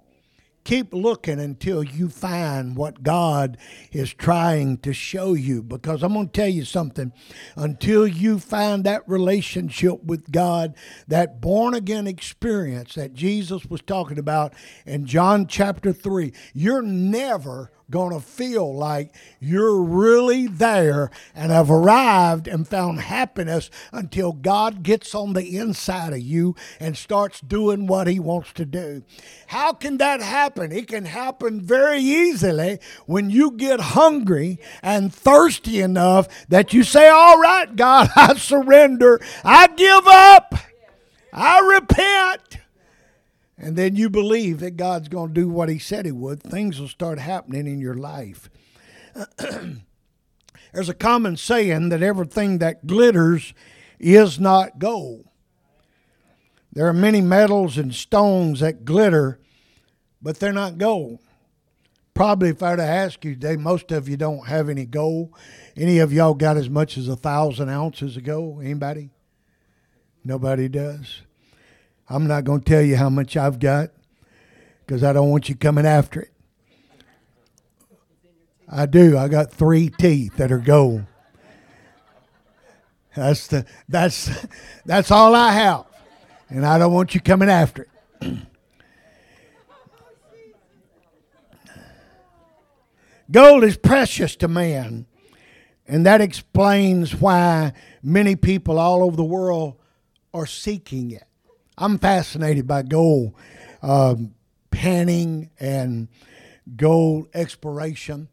keep 0.67 0.93
looking 0.93 1.39
until 1.39 1.85
you 1.85 2.09
find 2.09 2.77
what 2.77 3.05
God 3.05 3.57
is 3.93 4.13
trying 4.13 4.79
to 4.79 4.93
show 4.93 5.33
you. 5.33 5.63
Because 5.63 6.03
I'm 6.03 6.13
going 6.13 6.27
to 6.27 6.33
tell 6.33 6.49
you 6.49 6.65
something 6.65 7.13
until 7.55 8.05
you 8.05 8.41
find 8.41 8.83
that 8.83 9.09
relationship 9.09 10.03
with 10.03 10.33
God, 10.33 10.75
that 11.07 11.41
born 11.41 11.73
again 11.73 12.09
experience 12.09 12.97
that 12.97 13.15
Jesus 13.15 13.65
was 13.67 13.81
talking 13.81 14.19
about 14.19 14.55
in 14.85 15.07
John 15.07 15.47
chapter 15.47 15.93
3, 15.93 16.33
you're 16.53 16.83
never 16.83 17.71
going 17.91 18.13
to 18.13 18.21
feel 18.21 18.75
like 18.75 19.15
you're 19.39 19.81
really 19.81 20.47
there 20.47 21.11
and 21.35 21.53
have 21.53 21.71
arrived 21.71 22.49
and 22.49 22.67
found 22.67 23.01
happiness 23.01 23.71
until 23.93 24.33
God 24.33 24.83
gets 24.83 25.15
on 25.15 25.35
the 25.35 25.57
inside 25.57 26.13
of 26.13 26.21
you 26.21 26.57
and 26.81 26.97
starts 26.97 27.41
doing 27.41 27.87
what 27.87 28.09
He 28.09 28.19
wants 28.19 28.53
to 28.55 28.65
do. 28.65 29.05
How 29.49 29.73
can 29.73 29.99
that 29.99 30.21
happen? 30.21 30.73
It 30.73 30.89
can 30.89 31.05
happen 31.05 31.61
very 31.61 32.01
easily 32.01 32.81
when 33.07 33.31
you 33.31 33.53
get 33.53 33.81
hungry 33.81 34.59
and 34.83 35.15
thirsty 35.15 35.81
enough 35.81 36.29
that 36.49 36.73
you 36.73 36.83
say, 36.83 37.09
All 37.09 37.39
right, 37.39 37.75
God, 37.77 38.11
I 38.17 38.35
surrender, 38.35 39.21
I 39.45 39.69
give 39.69 40.07
up, 40.07 40.55
I 41.33 41.61
repent 41.79 42.66
and 43.59 43.77
then 43.77 43.97
you 43.97 44.11
believe 44.11 44.61
that 44.61 44.77
God's 44.77 45.09
going 45.09 45.35
to 45.35 45.41
do 45.41 45.49
what 45.49 45.69
He 45.69 45.79
said 45.79 46.07
He 46.07 46.13
would, 46.13 46.43
things 46.43 46.81
will 46.81 46.89
start 46.89 47.19
happening 47.19 47.67
in 47.67 47.81
your 47.81 47.95
life. 47.95 48.51
There's 50.73 50.89
a 50.89 50.95
common 50.95 51.37
saying 51.37 51.89
that 51.89 52.03
everything 52.03 52.59
that 52.59 52.87
glitters 52.87 53.55
is 53.99 54.39
not 54.39 54.79
gold. 54.79 55.27
There 56.73 56.87
are 56.87 56.93
many 56.93 57.23
metals 57.23 57.79
and 57.79 57.95
stones 57.95 58.61
that 58.61 58.85
glitter, 58.85 59.41
but 60.21 60.39
they're 60.39 60.53
not 60.53 60.77
gold. 60.77 61.21
Probably, 62.13 62.51
if 62.51 62.63
I 62.63 62.71
were 62.73 62.77
to 62.77 62.83
ask 62.83 63.25
you 63.25 63.35
today, 63.35 63.57
most 63.57 63.93
of 63.93 64.09
you 64.09 64.17
don't 64.17 64.47
have 64.47 64.69
any 64.69 64.85
gold. 64.85 65.35
Any 65.77 65.99
of 65.99 66.13
y'all 66.13 66.35
got 66.35 66.57
as 66.57 66.69
much 66.69 66.97
as 66.99 67.09
a 67.09 67.17
thousand 67.17 67.69
ounces 67.69 68.17
of 68.17 68.25
gold? 68.25 68.63
Anybody? 68.63 69.11
Nobody 70.25 70.69
does. 70.69 71.23
I'm 72.09 72.27
not 72.27 72.45
going 72.45 72.61
to 72.61 72.65
tell 72.65 72.83
you 72.83 72.97
how 72.97 73.11
much 73.11 73.37
I've 73.37 73.59
got 73.59 73.91
because 74.87 75.03
I 75.03 75.13
don't 75.13 75.31
want 75.31 75.49
you 75.49 75.57
coming 75.57 75.87
after 75.87 76.21
it. 76.21 76.33
I 78.69 78.87
do. 78.87 79.17
I 79.17 79.29
got 79.29 79.53
three 79.53 79.91
teeth 79.91 80.37
that 80.37 80.51
are 80.53 80.59
gold. 80.59 81.05
That's 83.15 83.47
the 83.47 83.65
that's 83.89 84.31
that's 84.85 85.11
all 85.11 85.35
I 85.35 85.53
have, 85.53 85.87
and 86.51 86.67
I 86.67 86.79
don't 86.79 86.93
want 86.93 87.15
you 87.15 87.21
coming 87.21 87.49
after 87.49 87.89
it. 88.21 88.37
Gold 93.31 93.65
is 93.65 93.77
precious 93.77 94.37
to 94.37 94.47
man, 94.49 95.07
and 95.89 96.07
that 96.07 96.21
explains 96.21 97.15
why 97.15 97.73
many 98.03 98.37
people 98.37 98.79
all 98.79 99.03
over 99.03 99.17
the 99.17 99.25
world 99.25 99.81
are 100.33 100.47
seeking 100.47 101.11
it. 101.11 101.27
I'm 101.79 101.99
fascinated 101.99 102.67
by 102.67 102.83
gold 102.83 103.35
um, 103.83 104.35
panning 104.71 105.51
and 105.61 106.09
gold 106.75 107.29
exploration. 107.35 108.29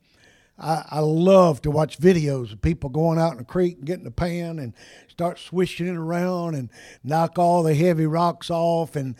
I, 0.58 0.86
I, 0.92 1.00
love 1.00 1.62
to 1.64 1.72
watch 1.72 2.00
videos 2.00 2.54
of 2.54 2.62
people 2.62 2.90
going 2.90 3.20
out 3.20 3.34
in 3.34 3.40
the 3.40 3.44
creek 3.44 3.78
and 3.80 3.86
getting 3.86 4.08
a 4.08 4.12
pan 4.12 4.60
and 4.60 4.74
start 5.10 5.40
swishing 5.40 5.88
it 5.88 5.96
around 5.98 6.56
and 6.56 6.70
knock 7.04 7.38
all 7.38 7.64
the 7.64 7.76
heavy 7.76 8.06
rocks 8.06 8.50
off 8.50 8.96
and 8.96 9.16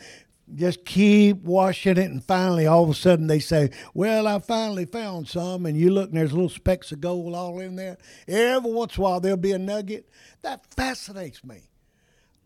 just 0.54 0.86
keep 0.86 1.42
washing 1.42 1.98
it, 1.98 2.10
and 2.10 2.22
finally, 2.22 2.66
all 2.66 2.84
of 2.84 2.90
a 2.90 2.94
sudden, 2.94 3.26
they 3.26 3.40
say, 3.40 3.70
"Well, 3.94 4.26
I 4.26 4.38
finally 4.38 4.84
found 4.84 5.26
some." 5.26 5.64
And 5.64 5.76
you 5.76 5.90
look, 5.90 6.10
and 6.10 6.18
there's 6.18 6.34
little 6.34 6.50
specks 6.50 6.92
of 6.92 7.00
gold 7.00 7.34
all 7.34 7.60
in 7.60 7.76
there. 7.76 7.96
Every 8.28 8.70
once 8.70 8.96
in 8.96 9.00
a 9.00 9.04
while, 9.04 9.20
there'll 9.20 9.38
be 9.38 9.52
a 9.52 9.58
nugget. 9.58 10.08
That 10.42 10.66
fascinates 10.74 11.42
me. 11.44 11.70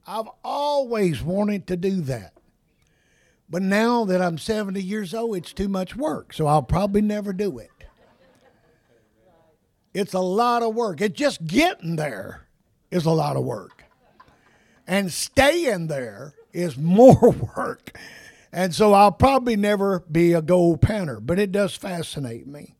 I've 0.09 0.31
always 0.42 1.23
wanted 1.23 1.66
to 1.66 1.77
do 1.77 2.01
that, 2.03 2.33
but 3.51 3.61
now 3.61 4.07
that 4.07 4.23
I'm 4.23 4.38
70 4.38 4.83
years 4.83 5.12
old, 5.12 5.37
it's 5.37 5.53
too 5.53 5.68
much 5.68 5.94
work, 5.94 6.33
so 6.33 6.47
I'll 6.47 6.62
probably 6.62 7.03
never 7.03 7.35
do 7.35 7.59
it. 7.59 7.68
It's 9.92 10.14
a 10.14 10.21
lot 10.21 10.62
of 10.62 10.75
work. 10.75 11.03
It's 11.03 11.18
just 11.18 11.47
getting 11.47 11.97
there 11.97 12.47
is 12.90 13.05
a 13.05 13.11
lot 13.11 13.37
of 13.37 13.44
work, 13.44 13.85
and 14.87 15.12
staying 15.12 15.88
there 15.88 16.33
is 16.55 16.79
more 16.79 17.31
work. 17.55 17.99
And 18.51 18.75
so 18.75 18.94
I'll 18.94 19.12
probably 19.12 19.57
never 19.57 20.01
be 20.11 20.33
a 20.33 20.40
gold 20.40 20.81
panner, 20.81 21.18
but 21.21 21.38
it 21.38 21.53
does 21.53 21.75
fascinate 21.75 22.47
me. 22.47 22.77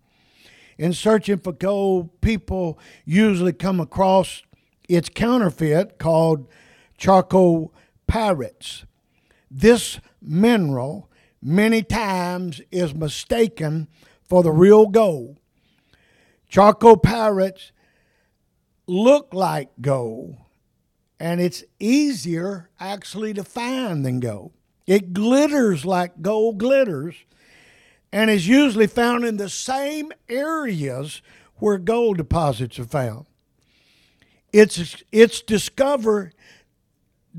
In 0.79 0.95
searching 0.95 1.41
for 1.41 1.53
gold, 1.53 2.23
people 2.23 2.79
usually 3.05 3.53
come 3.53 3.81
across 3.81 4.43
its 4.89 5.11
counterfeit 5.11 5.99
called 5.99 6.49
chalcopyrite. 6.99 8.85
This 9.51 10.01
mineral 10.21 11.09
many 11.41 11.83
times 11.83 12.61
is 12.71 12.95
mistaken 12.95 13.89
for 14.23 14.43
the 14.43 14.53
real 14.53 14.87
gold. 14.87 15.39
Chalcopyrite 16.51 17.71
look 18.87 19.33
like 19.33 19.71
gold, 19.81 20.37
and 21.21 21.41
it's 21.41 21.65
easier 21.79 22.71
actually 22.81 23.35
to 23.35 23.45
find 23.45 24.05
than 24.05 24.21
gold. 24.21 24.53
It 24.87 25.13
glitters 25.13 25.85
like 25.85 26.23
gold 26.23 26.59
glitters 26.59 27.15
and 28.11 28.31
is 28.31 28.49
usually 28.49 28.87
found 28.87 29.25
in 29.25 29.37
the 29.37 29.51
same 29.51 30.13
areas 30.29 31.21
where 31.57 31.79
gold 31.79 32.17
deposits 32.17 32.79
are 32.79 32.85
found. 32.85 33.27
Its, 34.53 35.03
its 35.13 35.43
discover, 35.43 36.33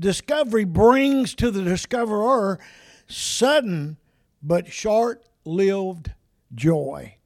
discovery 0.00 0.64
brings 0.64 1.34
to 1.36 1.50
the 1.50 1.62
discoverer 1.62 2.58
sudden 3.06 3.96
but 4.42 4.72
short 4.72 5.24
lived 5.44 6.12
joy. 6.54 7.16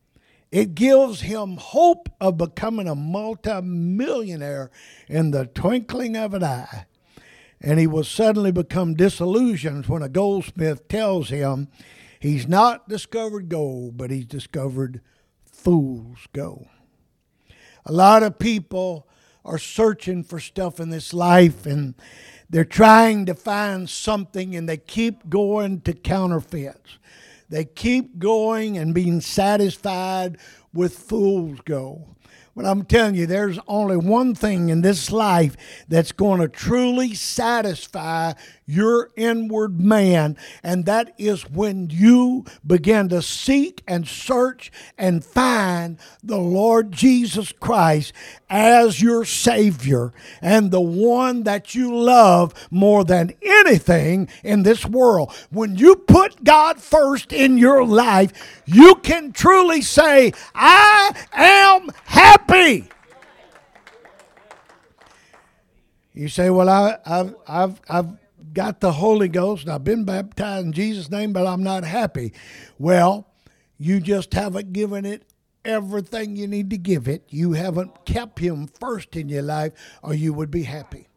It 0.50 0.74
gives 0.74 1.22
him 1.22 1.56
hope 1.56 2.08
of 2.20 2.36
becoming 2.36 2.88
a 2.88 2.94
multimillionaire 2.94 4.70
in 5.08 5.30
the 5.32 5.46
twinkling 5.46 6.16
of 6.16 6.34
an 6.34 6.44
eye. 6.44 6.86
And 7.60 7.80
he 7.80 7.86
will 7.86 8.04
suddenly 8.04 8.52
become 8.52 8.94
disillusioned 8.94 9.86
when 9.86 10.02
a 10.02 10.08
goldsmith 10.08 10.86
tells 10.86 11.30
him 11.30 11.68
he's 12.20 12.46
not 12.46 12.88
discovered 12.88 13.48
gold, 13.48 13.96
but 13.96 14.10
he's 14.10 14.26
discovered 14.26 15.00
fool's 15.44 16.26
gold. 16.32 16.68
A 17.86 17.92
lot 17.92 18.22
of 18.22 18.38
people 18.38 19.08
are 19.44 19.58
searching 19.58 20.22
for 20.22 20.38
stuff 20.38 20.78
in 20.78 20.90
this 20.90 21.12
life 21.12 21.66
and 21.66 21.94
they're 22.54 22.64
trying 22.64 23.26
to 23.26 23.34
find 23.34 23.90
something 23.90 24.54
and 24.54 24.68
they 24.68 24.76
keep 24.76 25.28
going 25.28 25.80
to 25.80 25.92
counterfeits. 25.92 26.98
They 27.48 27.64
keep 27.64 28.20
going 28.20 28.78
and 28.78 28.94
being 28.94 29.20
satisfied 29.20 30.38
with 30.72 30.96
fool's 30.96 31.58
gold. 31.64 32.14
But 32.54 32.64
I'm 32.64 32.84
telling 32.84 33.16
you, 33.16 33.26
there's 33.26 33.58
only 33.66 33.96
one 33.96 34.36
thing 34.36 34.68
in 34.68 34.82
this 34.82 35.10
life 35.10 35.56
that's 35.88 36.12
going 36.12 36.40
to 36.40 36.46
truly 36.46 37.12
satisfy 37.14 38.34
your 38.66 39.10
inward 39.16 39.80
man, 39.80 40.36
and 40.62 40.86
that 40.86 41.14
is 41.18 41.48
when 41.50 41.90
you 41.90 42.44
begin 42.66 43.08
to 43.10 43.22
seek 43.22 43.82
and 43.86 44.06
search 44.06 44.72
and 44.96 45.24
find 45.24 45.98
the 46.22 46.38
Lord 46.38 46.92
Jesus 46.92 47.52
Christ 47.52 48.12
as 48.48 49.02
your 49.02 49.24
Savior 49.24 50.12
and 50.40 50.70
the 50.70 50.80
one 50.80 51.42
that 51.44 51.74
you 51.74 51.94
love 51.94 52.54
more 52.70 53.04
than 53.04 53.32
anything 53.42 54.28
in 54.42 54.62
this 54.62 54.86
world. 54.86 55.32
When 55.50 55.76
you 55.76 55.96
put 55.96 56.44
God 56.44 56.80
first 56.80 57.32
in 57.32 57.58
your 57.58 57.84
life, 57.84 58.62
you 58.64 58.94
can 58.96 59.32
truly 59.32 59.82
say, 59.82 60.32
I 60.54 61.14
am 61.32 61.90
happy. 62.04 62.88
You 66.14 66.28
say, 66.28 66.48
Well, 66.48 66.68
I, 66.68 66.96
have 67.04 67.34
I've, 67.46 67.80
I've 67.88 68.23
got 68.54 68.80
the 68.80 68.92
Holy 68.92 69.28
Ghost 69.28 69.68
I've 69.68 69.84
been 69.84 70.04
baptized 70.04 70.66
in 70.66 70.72
Jesus' 70.72 71.10
name, 71.10 71.32
but 71.32 71.46
I'm 71.46 71.62
not 71.62 71.84
happy. 71.84 72.32
Well, 72.78 73.28
you 73.76 74.00
just 74.00 74.32
haven't 74.32 74.72
given 74.72 75.04
it 75.04 75.24
everything 75.64 76.36
you 76.36 76.46
need 76.46 76.70
to 76.70 76.78
give 76.78 77.08
it. 77.08 77.24
You 77.28 77.52
haven't 77.52 78.04
kept 78.04 78.38
Him 78.38 78.68
first 78.68 79.16
in 79.16 79.28
your 79.28 79.42
life, 79.42 79.72
or 80.02 80.14
you 80.14 80.32
would 80.32 80.50
be 80.50 80.62
happy. 80.62 81.08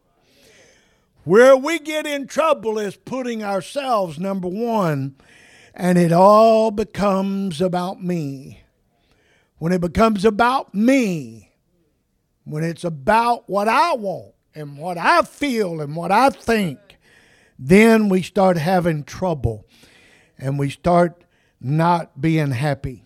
Where 1.24 1.56
we 1.56 1.78
get 1.78 2.06
in 2.06 2.26
trouble 2.26 2.78
is 2.78 2.96
putting 2.96 3.42
ourselves 3.42 4.18
number 4.18 4.48
one, 4.48 5.16
and 5.74 5.98
it 5.98 6.12
all 6.12 6.70
becomes 6.70 7.60
about 7.60 8.02
me. 8.02 8.62
When 9.58 9.72
it 9.72 9.80
becomes 9.80 10.24
about 10.24 10.74
me, 10.74 11.52
when 12.44 12.64
it's 12.64 12.84
about 12.84 13.48
what 13.48 13.68
I 13.68 13.94
want 13.94 14.32
and 14.54 14.78
what 14.78 14.96
I 14.96 15.22
feel 15.22 15.80
and 15.80 15.94
what 15.94 16.10
I 16.10 16.30
think, 16.30 16.78
then 17.58 18.08
we 18.08 18.22
start 18.22 18.56
having 18.56 19.02
trouble 19.02 19.66
and 20.38 20.58
we 20.58 20.70
start 20.70 21.24
not 21.60 22.20
being 22.20 22.52
happy. 22.52 23.02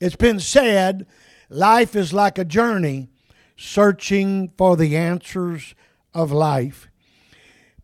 it's 0.00 0.16
been 0.16 0.40
said 0.40 1.06
life 1.48 1.94
is 1.94 2.12
like 2.12 2.38
a 2.38 2.44
journey 2.44 3.08
searching 3.56 4.52
for 4.58 4.76
the 4.76 4.96
answers 4.96 5.74
of 6.12 6.32
life. 6.32 6.88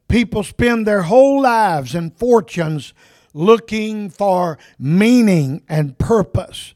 People 0.08 0.42
spend 0.42 0.86
their 0.86 1.02
whole 1.02 1.40
lives 1.42 1.94
and 1.94 2.16
fortunes 2.18 2.92
looking 3.32 4.10
for 4.10 4.58
meaning 4.76 5.62
and 5.68 5.96
purpose. 5.98 6.74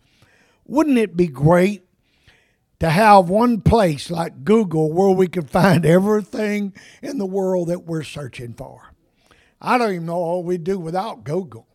Wouldn't 0.67 0.99
it 0.99 1.17
be 1.17 1.27
great 1.27 1.84
to 2.85 2.91
have 2.91 3.31
one 3.31 3.63
place 3.63 4.11
like 4.11 4.45
Google 4.45 4.93
where 4.93 5.09
we 5.09 5.27
can 5.27 5.47
find 5.47 5.87
everything 5.87 6.75
in 7.03 7.17
the 7.17 7.25
world 7.25 7.69
that 7.69 7.87
we're 7.87 8.03
searching 8.03 8.53
for. 8.53 8.93
I 9.59 9.79
don't 9.79 9.95
even 9.95 10.07
know 10.07 10.19
what 10.19 10.45
we 10.45 10.59
do 10.59 10.79
without 10.79 11.25
Google. 11.25 11.67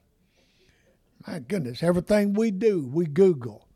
My 1.25 1.39
goodness, 1.39 1.81
everything 1.81 2.33
we 2.33 2.51
do, 2.51 2.87
we 2.93 3.07
Google. 3.07 3.67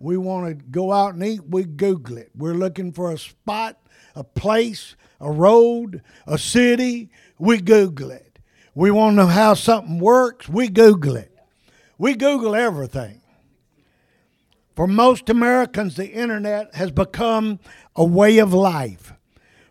We 0.00 0.16
want 0.16 0.48
to 0.48 0.64
go 0.64 0.90
out 0.90 1.14
and 1.14 1.22
eat, 1.22 1.42
we 1.48 1.62
Google 1.62 2.18
it. 2.18 2.30
We're 2.34 2.54
looking 2.54 2.92
for 2.92 3.12
a 3.12 3.18
spot, 3.18 3.78
a 4.16 4.24
place, 4.24 4.96
a 5.20 5.30
road, 5.30 6.02
a 6.26 6.38
city, 6.38 7.10
we 7.38 7.60
Google 7.60 8.10
it. 8.10 8.40
We 8.74 8.90
want 8.90 9.12
to 9.12 9.16
know 9.22 9.26
how 9.28 9.54
something 9.54 10.00
works, 10.00 10.48
we 10.48 10.68
Google 10.68 11.14
it. 11.14 11.32
We 11.98 12.16
Google 12.16 12.56
everything. 12.56 13.19
For 14.80 14.86
most 14.86 15.28
Americans, 15.28 15.96
the 15.96 16.10
internet 16.10 16.74
has 16.76 16.90
become 16.90 17.60
a 17.94 18.02
way 18.02 18.38
of 18.38 18.54
life. 18.54 19.12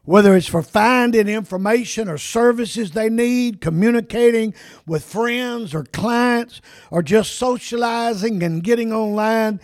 Whether 0.03 0.35
it's 0.35 0.45
for 0.45 0.61
finding 0.61 1.27
information 1.27 2.07
or 2.07 2.19
services 2.19 2.91
they 2.91 3.09
need, 3.09 3.59
communicating 3.59 4.53
with 4.85 5.03
friends 5.03 5.73
or 5.73 5.85
clients, 5.85 6.61
or 6.91 7.01
just 7.01 7.33
socializing 7.39 8.43
and 8.43 8.63
getting 8.63 8.93
online, 8.93 9.59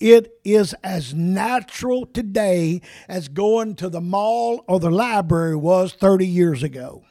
it 0.00 0.38
is 0.44 0.74
as 0.84 1.14
natural 1.14 2.04
today 2.04 2.82
as 3.08 3.28
going 3.28 3.76
to 3.76 3.88
the 3.88 4.02
mall 4.02 4.62
or 4.68 4.78
the 4.78 4.90
library 4.90 5.56
was 5.56 5.94
30 5.94 6.26
years 6.26 6.62
ago. 6.62 7.04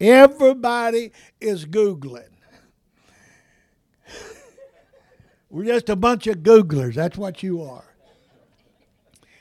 Everybody 0.00 1.10
is 1.40 1.66
Googling. 1.66 2.37
We're 5.50 5.64
just 5.64 5.88
a 5.88 5.96
bunch 5.96 6.26
of 6.26 6.38
Googlers. 6.38 6.94
That's 6.94 7.16
what 7.16 7.42
you 7.42 7.62
are. 7.62 7.84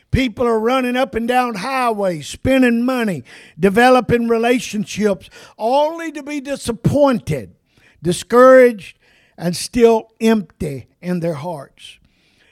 People 0.10 0.48
are 0.48 0.60
running 0.60 0.96
up 0.96 1.16
and 1.16 1.28
down 1.28 1.56
highways, 1.56 2.28
spending 2.28 2.86
money, 2.86 3.24
developing 3.60 4.28
relationships, 4.28 5.30
only 5.58 6.12
to 6.14 6.24
be 6.24 6.40
disappointed, 6.40 7.56
discouraged, 8.02 8.98
and 9.38 9.56
still 9.56 10.12
empty 10.22 10.88
in 11.02 11.20
their 11.20 11.36
hearts. 11.36 12.00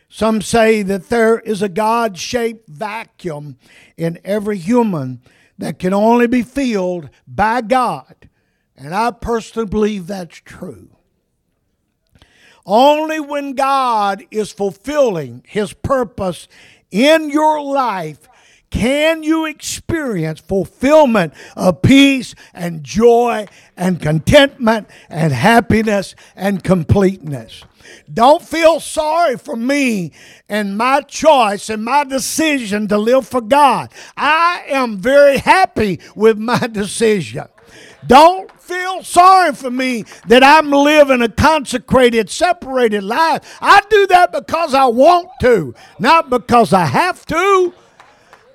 Some 0.10 0.42
say 0.42 0.82
that 0.84 1.10
there 1.10 1.40
is 1.40 1.62
a 1.62 1.70
God 1.70 2.18
shaped 2.18 2.70
vacuum 2.70 3.58
in 3.98 4.20
every 4.24 4.58
human 4.58 5.22
that 5.58 5.80
can 5.80 5.94
only 5.94 6.28
be 6.28 6.42
filled 6.42 7.10
by 7.28 7.62
God. 7.62 8.30
And 8.78 8.94
I 8.94 9.12
personally 9.12 9.68
believe 9.68 10.08
that's 10.08 10.38
true. 10.38 10.95
Only 12.66 13.20
when 13.20 13.54
God 13.54 14.24
is 14.32 14.52
fulfilling 14.52 15.44
His 15.48 15.74
purpose 15.74 16.48
in 16.92 17.30
your 17.30 17.62
life 17.62 18.28
can 18.76 19.24
you 19.24 19.46
experience 19.46 20.42
fulfillment 20.42 21.34
of 21.56 21.82
peace 21.82 22.36
and 22.54 22.84
joy 22.84 23.46
and 23.78 24.02
contentment 24.02 24.90
and 25.10 25.32
happiness 25.32 26.14
and 26.36 26.62
completeness. 26.62 27.64
Don't 28.12 28.42
feel 28.42 28.80
sorry 28.80 29.38
for 29.38 29.56
me 29.56 30.12
and 30.50 30.78
my 30.78 31.02
choice 31.02 31.70
and 31.70 31.86
my 31.86 32.04
decision 32.04 32.88
to 32.90 32.98
live 32.98 33.28
for 33.28 33.42
God. 33.42 33.94
I 34.18 34.66
am 34.68 34.98
very 34.98 35.38
happy 35.38 36.00
with 36.16 36.38
my 36.38 36.68
decision. 36.72 37.48
Don't 38.08 38.52
feel 38.60 39.04
sorry 39.04 39.54
for 39.54 39.72
me 39.72 40.06
that 40.28 40.44
I'm 40.44 40.72
living 40.72 41.22
a 41.22 41.30
consecrated, 41.30 42.30
separated 42.30 43.04
life. 43.04 43.58
I 43.62 43.82
do 43.90 44.08
that 44.08 44.32
because 44.32 44.74
I 44.74 44.86
want 44.86 45.30
to, 45.42 45.74
not 46.00 46.30
because 46.30 46.74
I 46.74 46.86
have 46.86 47.26
to. 47.28 47.74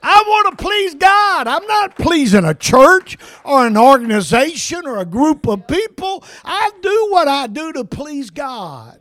I 0.03 0.25
want 0.27 0.59
to 0.59 0.63
please 0.65 0.95
God. 0.95 1.47
I'm 1.47 1.67
not 1.67 1.97
pleasing 1.97 2.45
a 2.45 2.55
church 2.55 3.19
or 3.45 3.67
an 3.67 3.77
organization 3.77 4.87
or 4.87 4.99
a 4.99 5.05
group 5.05 5.47
of 5.47 5.67
people. 5.67 6.25
I 6.45 6.71
do 6.81 7.09
what 7.11 7.29
I 7.29 7.47
do 7.47 7.73
to 7.75 7.85
please 7.85 8.31
God. 8.31 8.99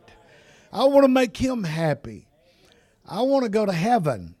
I 0.72 0.84
want 0.84 1.04
to 1.04 1.08
make 1.08 1.36
Him 1.36 1.64
happy. 1.64 2.26
I 3.08 3.22
want 3.22 3.44
to 3.44 3.48
go 3.48 3.64
to 3.66 3.72
heaven. 3.72 4.34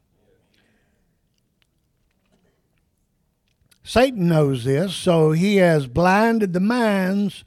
Satan 3.82 4.28
knows 4.28 4.64
this, 4.64 4.94
so 4.94 5.32
he 5.32 5.56
has 5.56 5.86
blinded 5.86 6.52
the 6.52 6.60
minds 6.60 7.44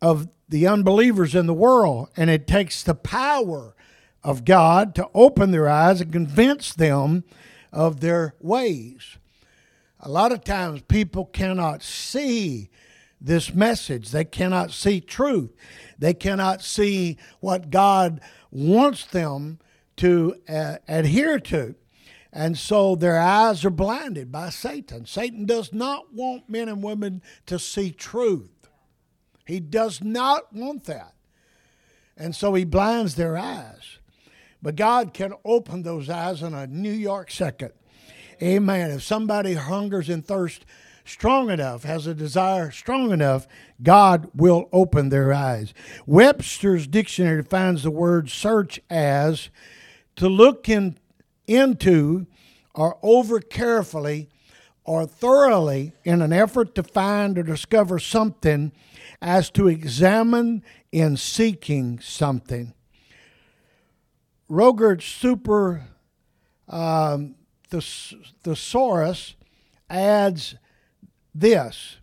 of 0.00 0.28
the 0.48 0.66
unbelievers 0.66 1.34
in 1.34 1.46
the 1.46 1.54
world, 1.54 2.08
and 2.16 2.30
it 2.30 2.46
takes 2.46 2.82
the 2.82 2.94
power 2.94 3.74
of 4.24 4.44
God 4.44 4.94
to 4.94 5.08
open 5.14 5.50
their 5.50 5.68
eyes 5.68 6.00
and 6.00 6.12
convince 6.12 6.72
them 6.74 7.24
of 7.72 8.00
their 8.00 8.34
ways. 8.40 9.18
A 10.00 10.08
lot 10.08 10.32
of 10.32 10.44
times 10.44 10.82
people 10.82 11.26
cannot 11.26 11.82
see 11.82 12.70
this 13.20 13.52
message, 13.52 14.10
they 14.10 14.24
cannot 14.24 14.70
see 14.70 15.00
truth, 15.00 15.50
they 15.98 16.14
cannot 16.14 16.62
see 16.62 17.18
what 17.40 17.70
God 17.70 18.20
wants 18.50 19.04
them 19.04 19.58
to 19.96 20.36
uh, 20.48 20.76
adhere 20.86 21.40
to. 21.40 21.74
And 22.38 22.56
so 22.56 22.94
their 22.94 23.18
eyes 23.18 23.64
are 23.64 23.70
blinded 23.70 24.30
by 24.30 24.50
Satan. 24.50 25.06
Satan 25.06 25.44
does 25.44 25.72
not 25.72 26.14
want 26.14 26.48
men 26.48 26.68
and 26.68 26.84
women 26.84 27.20
to 27.46 27.58
see 27.58 27.90
truth. 27.90 28.68
He 29.44 29.58
does 29.58 30.00
not 30.04 30.52
want 30.52 30.84
that. 30.84 31.14
And 32.16 32.36
so 32.36 32.54
he 32.54 32.64
blinds 32.64 33.16
their 33.16 33.36
eyes. 33.36 33.98
But 34.62 34.76
God 34.76 35.12
can 35.12 35.32
open 35.44 35.82
those 35.82 36.08
eyes 36.08 36.40
in 36.40 36.54
a 36.54 36.68
New 36.68 36.92
York 36.92 37.32
second. 37.32 37.72
Amen. 38.40 38.92
If 38.92 39.02
somebody 39.02 39.54
hungers 39.54 40.08
and 40.08 40.24
thirsts 40.24 40.64
strong 41.04 41.50
enough, 41.50 41.82
has 41.82 42.06
a 42.06 42.14
desire 42.14 42.70
strong 42.70 43.10
enough, 43.10 43.48
God 43.82 44.30
will 44.32 44.68
open 44.72 45.08
their 45.08 45.32
eyes. 45.32 45.74
Webster's 46.06 46.86
dictionary 46.86 47.42
defines 47.42 47.82
the 47.82 47.90
word 47.90 48.30
search 48.30 48.78
as 48.88 49.50
to 50.14 50.28
look 50.28 50.68
in, 50.68 50.98
into 51.48 52.26
or 52.74 52.98
over 53.02 53.40
carefully 53.40 54.28
or 54.84 55.06
thoroughly 55.06 55.92
in 56.04 56.22
an 56.22 56.32
effort 56.32 56.74
to 56.74 56.82
find 56.82 57.38
or 57.38 57.42
discover 57.42 57.98
something 57.98 58.72
as 59.20 59.50
to 59.50 59.68
examine 59.68 60.62
in 60.92 61.16
seeking 61.16 61.98
something. 61.98 62.72
Roget's 64.48 65.04
super 65.04 65.88
um, 66.68 67.34
thesaurus 67.70 69.36
adds 69.90 70.54
this. 71.34 71.96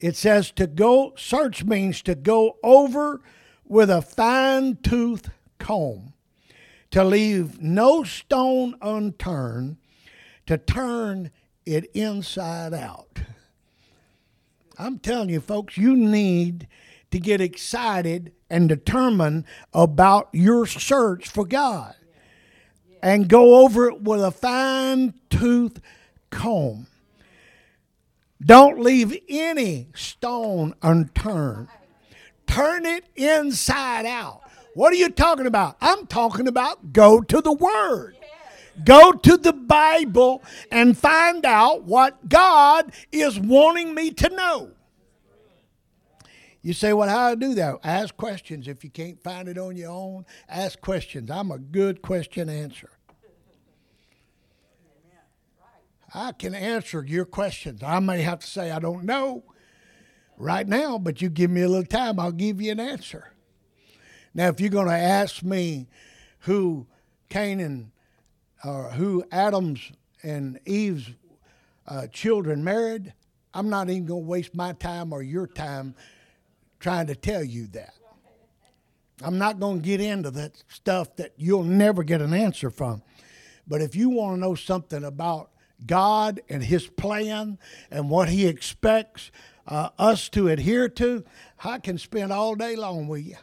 It 0.00 0.16
says 0.16 0.50
to 0.52 0.66
go, 0.66 1.14
search 1.16 1.64
means 1.64 2.02
to 2.02 2.14
go 2.14 2.56
over 2.62 3.20
with 3.64 3.88
a 3.88 4.02
fine 4.02 4.76
tooth 4.82 5.30
comb, 5.58 6.12
to 6.92 7.02
leave 7.02 7.60
no 7.60 8.04
stone 8.04 8.76
unturned, 8.80 9.78
to 10.46 10.56
turn 10.58 11.30
it 11.66 11.90
inside 11.94 12.74
out. 12.74 13.22
I'm 14.78 14.98
telling 14.98 15.30
you, 15.30 15.40
folks, 15.40 15.76
you 15.76 15.96
need 15.96 16.68
to 17.10 17.18
get 17.18 17.40
excited 17.40 18.32
and 18.48 18.68
determined 18.68 19.44
about 19.72 20.28
your 20.32 20.66
search 20.66 21.28
for 21.28 21.44
God 21.44 21.94
and 23.02 23.28
go 23.28 23.64
over 23.64 23.88
it 23.88 24.02
with 24.02 24.22
a 24.22 24.30
fine 24.30 25.14
tooth 25.30 25.80
comb. 26.30 26.86
Don't 28.44 28.80
leave 28.80 29.16
any 29.28 29.88
stone 29.94 30.74
unturned. 30.82 31.68
Turn 32.46 32.84
it 32.84 33.04
inside 33.16 34.04
out. 34.04 34.41
What 34.74 34.92
are 34.92 34.96
you 34.96 35.10
talking 35.10 35.46
about? 35.46 35.76
I'm 35.80 36.06
talking 36.06 36.48
about 36.48 36.92
go 36.92 37.20
to 37.20 37.40
the 37.40 37.52
Word. 37.52 38.16
Go 38.84 39.12
to 39.12 39.36
the 39.36 39.52
Bible 39.52 40.42
and 40.70 40.96
find 40.96 41.44
out 41.44 41.82
what 41.82 42.28
God 42.28 42.92
is 43.10 43.38
wanting 43.38 43.94
me 43.94 44.10
to 44.12 44.28
know. 44.30 44.70
You 46.62 46.72
say, 46.72 46.92
well, 46.92 47.08
how 47.08 47.34
do 47.34 47.46
I 47.46 47.48
do 47.48 47.54
that? 47.56 47.80
Ask 47.82 48.16
questions. 48.16 48.68
If 48.68 48.84
you 48.84 48.90
can't 48.90 49.22
find 49.22 49.48
it 49.48 49.58
on 49.58 49.76
your 49.76 49.90
own, 49.90 50.24
ask 50.48 50.80
questions. 50.80 51.30
I'm 51.30 51.50
a 51.50 51.58
good 51.58 52.00
question 52.00 52.48
answer. 52.48 52.90
I 56.14 56.32
can 56.32 56.54
answer 56.54 57.04
your 57.06 57.24
questions. 57.24 57.82
I 57.82 57.98
may 57.98 58.22
have 58.22 58.40
to 58.40 58.46
say 58.46 58.70
I 58.70 58.78
don't 58.78 59.04
know 59.04 59.44
right 60.36 60.66
now, 60.66 60.98
but 60.98 61.20
you 61.20 61.28
give 61.28 61.50
me 61.50 61.62
a 61.62 61.68
little 61.68 61.84
time, 61.84 62.20
I'll 62.20 62.32
give 62.32 62.60
you 62.60 62.70
an 62.72 62.80
answer. 62.80 63.31
Now, 64.34 64.48
if 64.48 64.60
you're 64.60 64.70
going 64.70 64.88
to 64.88 64.92
ask 64.92 65.42
me 65.42 65.88
who 66.40 66.86
Canaan 67.28 67.92
or 68.64 68.90
who 68.90 69.24
Adam's 69.30 69.92
and 70.22 70.58
Eve's 70.64 71.10
uh, 71.86 72.06
children 72.06 72.64
married, 72.64 73.12
I'm 73.54 73.68
not 73.68 73.90
even 73.90 74.06
going 74.06 74.22
to 74.22 74.28
waste 74.28 74.54
my 74.54 74.72
time 74.72 75.12
or 75.12 75.22
your 75.22 75.46
time 75.46 75.94
trying 76.80 77.06
to 77.08 77.14
tell 77.14 77.44
you 77.44 77.66
that. 77.68 77.94
I'm 79.22 79.38
not 79.38 79.60
going 79.60 79.80
to 79.80 79.86
get 79.86 80.00
into 80.00 80.30
that 80.32 80.62
stuff 80.68 81.16
that 81.16 81.32
you'll 81.36 81.62
never 81.62 82.02
get 82.02 82.20
an 82.20 82.32
answer 82.32 82.70
from. 82.70 83.02
But 83.66 83.80
if 83.80 83.94
you 83.94 84.10
want 84.10 84.36
to 84.36 84.40
know 84.40 84.54
something 84.54 85.04
about 85.04 85.50
God 85.86 86.40
and 86.48 86.62
His 86.62 86.86
plan 86.86 87.58
and 87.90 88.10
what 88.10 88.28
He 88.28 88.46
expects 88.46 89.30
uh, 89.66 89.90
us 89.98 90.28
to 90.30 90.48
adhere 90.48 90.88
to, 90.88 91.24
I 91.62 91.78
can 91.78 91.98
spend 91.98 92.32
all 92.32 92.54
day 92.54 92.74
long 92.74 93.06
with 93.06 93.26
you. 93.26 93.36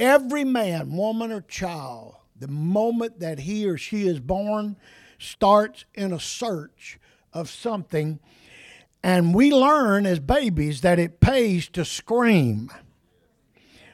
Every 0.00 0.44
man, 0.44 0.96
woman, 0.96 1.30
or 1.30 1.42
child, 1.42 2.16
the 2.34 2.48
moment 2.48 3.20
that 3.20 3.40
he 3.40 3.68
or 3.68 3.76
she 3.76 4.06
is 4.06 4.18
born, 4.18 4.76
starts 5.18 5.84
in 5.94 6.14
a 6.14 6.18
search 6.18 6.98
of 7.34 7.50
something. 7.50 8.18
And 9.02 9.34
we 9.34 9.52
learn 9.52 10.06
as 10.06 10.18
babies 10.18 10.80
that 10.80 10.98
it 10.98 11.20
pays 11.20 11.68
to 11.68 11.84
scream 11.84 12.70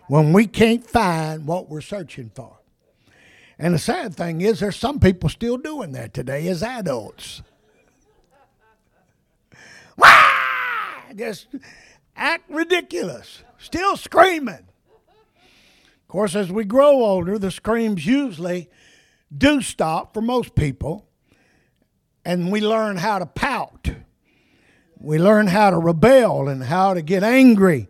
when 0.06 0.32
we 0.32 0.46
can't 0.46 0.88
find 0.88 1.44
what 1.44 1.68
we're 1.68 1.80
searching 1.80 2.30
for. 2.32 2.60
And 3.58 3.74
the 3.74 3.78
sad 3.80 4.14
thing 4.14 4.42
is, 4.42 4.60
there's 4.60 4.76
some 4.76 5.00
people 5.00 5.28
still 5.28 5.56
doing 5.56 5.90
that 5.92 6.14
today 6.14 6.46
as 6.46 6.62
adults. 6.62 7.42
Just 11.16 11.48
act 12.14 12.48
ridiculous, 12.48 13.42
still 13.58 13.96
screaming. 13.96 14.68
Of 16.06 16.12
course, 16.12 16.36
as 16.36 16.52
we 16.52 16.64
grow 16.64 17.02
older, 17.02 17.36
the 17.36 17.50
screams 17.50 18.06
usually 18.06 18.70
do 19.36 19.60
stop 19.60 20.14
for 20.14 20.20
most 20.20 20.54
people, 20.54 21.08
and 22.24 22.52
we 22.52 22.60
learn 22.60 22.98
how 22.98 23.18
to 23.18 23.26
pout. 23.26 23.90
We 25.00 25.18
learn 25.18 25.48
how 25.48 25.70
to 25.70 25.78
rebel 25.78 26.46
and 26.46 26.62
how 26.62 26.94
to 26.94 27.02
get 27.02 27.24
angry. 27.24 27.88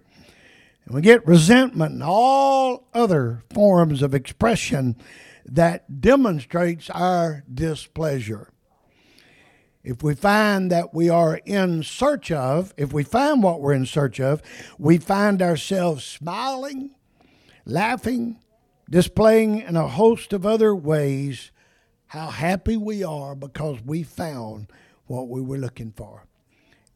And 0.87 0.95
we 0.95 1.03
get 1.03 1.27
resentment 1.27 1.93
and 1.93 2.03
all 2.03 2.89
other 2.95 3.45
forms 3.53 4.01
of 4.01 4.15
expression 4.15 4.97
that 5.45 6.01
demonstrates 6.01 6.89
our 6.89 7.45
displeasure. 7.53 8.51
If 9.85 10.03
we 10.03 10.15
find 10.15 10.73
that 10.73 10.95
we 10.95 11.11
are 11.11 11.37
in 11.45 11.83
search 11.83 12.33
of, 12.33 12.73
if 12.79 12.95
we 12.95 13.03
find 13.03 13.43
what 13.43 13.61
we're 13.61 13.75
in 13.75 13.85
search 13.85 14.21
of, 14.21 14.41
we 14.79 14.97
find 14.97 15.43
ourselves 15.43 16.03
smiling, 16.03 16.93
laughing, 17.67 18.39
displaying 18.89 19.61
in 19.61 19.77
a 19.77 19.89
host 19.89 20.33
of 20.33 20.47
other 20.47 20.75
ways 20.75 21.51
how 22.07 22.29
happy 22.29 22.77
we 22.77 23.03
are 23.03 23.35
because 23.35 23.79
we 23.85 24.03
found 24.03 24.69
what 25.07 25.29
we 25.29 25.43
were 25.43 25.59
looking 25.59 25.93
for. 25.93 26.25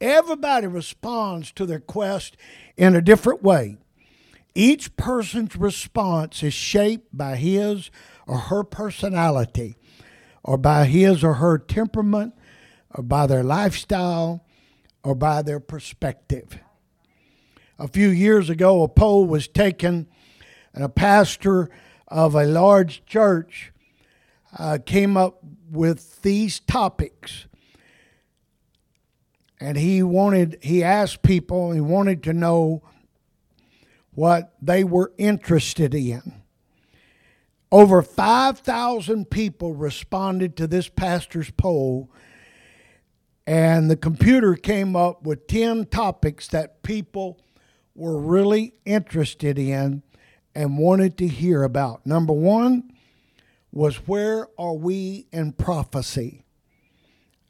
Everybody 0.00 0.66
responds 0.66 1.52
to 1.52 1.66
their 1.66 1.80
quest 1.80 2.36
in 2.76 2.96
a 2.96 3.02
different 3.02 3.42
way. 3.42 3.76
Each 4.54 4.96
person's 4.96 5.56
response 5.56 6.42
is 6.42 6.54
shaped 6.54 7.16
by 7.16 7.36
his 7.36 7.90
or 8.26 8.38
her 8.38 8.64
personality, 8.64 9.76
or 10.42 10.56
by 10.56 10.86
his 10.86 11.22
or 11.22 11.34
her 11.34 11.58
temperament, 11.58 12.34
or 12.94 13.02
by 13.02 13.26
their 13.26 13.44
lifestyle, 13.44 14.44
or 15.02 15.14
by 15.14 15.42
their 15.42 15.60
perspective. 15.60 16.58
A 17.78 17.88
few 17.88 18.08
years 18.08 18.50
ago, 18.50 18.82
a 18.82 18.88
poll 18.88 19.26
was 19.26 19.48
taken, 19.48 20.06
and 20.74 20.84
a 20.84 20.88
pastor 20.88 21.68
of 22.08 22.34
a 22.34 22.44
large 22.44 23.04
church 23.06 23.72
uh, 24.58 24.78
came 24.84 25.16
up 25.16 25.40
with 25.70 26.22
these 26.22 26.60
topics. 26.60 27.46
And 29.60 29.76
he 29.76 30.02
wanted, 30.02 30.58
he 30.62 30.82
asked 30.82 31.22
people, 31.22 31.72
he 31.72 31.80
wanted 31.80 32.22
to 32.24 32.32
know 32.32 32.82
what 34.12 34.54
they 34.60 34.84
were 34.84 35.12
interested 35.18 35.94
in. 35.94 36.42
Over 37.70 38.02
5,000 38.02 39.30
people 39.30 39.74
responded 39.74 40.56
to 40.56 40.66
this 40.66 40.88
pastor's 40.88 41.50
poll, 41.50 42.10
and 43.46 43.88
the 43.88 43.96
computer 43.96 44.54
came 44.56 44.96
up 44.96 45.22
with 45.22 45.46
10 45.46 45.86
topics 45.86 46.48
that 46.48 46.82
people 46.82 47.38
were 47.94 48.18
really 48.18 48.74
interested 48.84 49.58
in 49.58 50.02
and 50.54 50.78
wanted 50.78 51.18
to 51.18 51.26
hear 51.26 51.62
about. 51.62 52.04
Number 52.06 52.32
one 52.32 52.92
was 53.72 53.96
where 54.08 54.48
are 54.58 54.74
we 54.74 55.26
in 55.32 55.52
prophecy? 55.52 56.44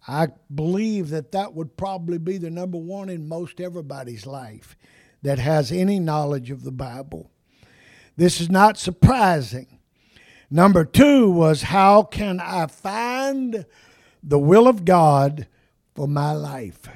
I 0.06 0.28
believe 0.52 1.10
that 1.10 1.32
that 1.32 1.54
would 1.54 1.76
probably 1.76 2.18
be 2.18 2.38
the 2.38 2.50
number 2.50 2.78
one 2.78 3.08
in 3.08 3.28
most 3.28 3.60
everybody's 3.60 4.26
life 4.26 4.76
that 5.22 5.38
has 5.38 5.70
any 5.70 5.98
knowledge 5.98 6.50
of 6.50 6.64
the 6.64 6.72
Bible. 6.72 7.30
This 8.16 8.40
is 8.40 8.50
not 8.50 8.78
surprising. 8.78 9.78
Number 10.50 10.84
two 10.84 11.30
was 11.30 11.62
how 11.62 12.02
can 12.02 12.40
I 12.40 12.66
find 12.66 13.66
the 14.22 14.38
will 14.38 14.66
of 14.66 14.84
God 14.84 15.46
for 15.94 16.08
my 16.08 16.32
life? 16.32 16.88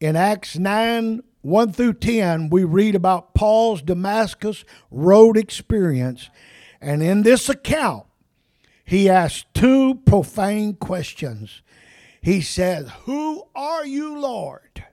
In 0.00 0.16
Acts 0.16 0.58
9 0.58 1.22
1 1.42 1.72
through 1.72 1.94
10, 1.94 2.50
we 2.50 2.64
read 2.64 2.94
about 2.94 3.34
Paul's 3.34 3.82
Damascus 3.82 4.64
road 4.90 5.36
experience. 5.36 6.30
And 6.80 7.02
in 7.02 7.22
this 7.22 7.48
account, 7.48 8.06
he 8.84 9.08
asked 9.08 9.52
two 9.54 9.96
profane 10.06 10.74
questions. 10.74 11.62
He 12.20 12.40
said, 12.40 12.88
Who 13.04 13.44
are 13.54 13.84
you, 13.84 14.18
Lord? 14.18 14.84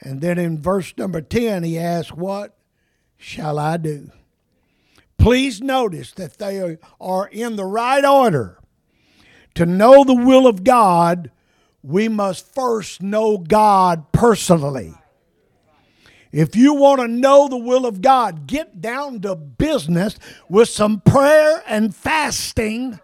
And 0.00 0.20
then 0.20 0.38
in 0.38 0.60
verse 0.60 0.92
number 0.96 1.20
10, 1.20 1.62
he 1.62 1.78
asks, 1.78 2.12
What 2.12 2.56
shall 3.16 3.58
I 3.58 3.76
do? 3.76 4.10
Please 5.18 5.60
notice 5.60 6.12
that 6.12 6.38
they 6.38 6.78
are 7.00 7.28
in 7.28 7.56
the 7.56 7.64
right 7.64 8.04
order. 8.04 8.58
To 9.54 9.64
know 9.64 10.04
the 10.04 10.14
will 10.14 10.46
of 10.46 10.64
God, 10.64 11.30
we 11.86 12.08
must 12.08 12.52
first 12.52 13.00
know 13.00 13.38
God 13.38 14.10
personally. 14.10 14.92
If 16.32 16.56
you 16.56 16.74
want 16.74 17.00
to 17.00 17.06
know 17.06 17.46
the 17.46 17.56
will 17.56 17.86
of 17.86 18.02
God, 18.02 18.48
get 18.48 18.80
down 18.80 19.20
to 19.20 19.36
business 19.36 20.18
with 20.48 20.68
some 20.68 21.00
prayer 21.00 21.62
and 21.64 21.94
fasting, 21.94 22.98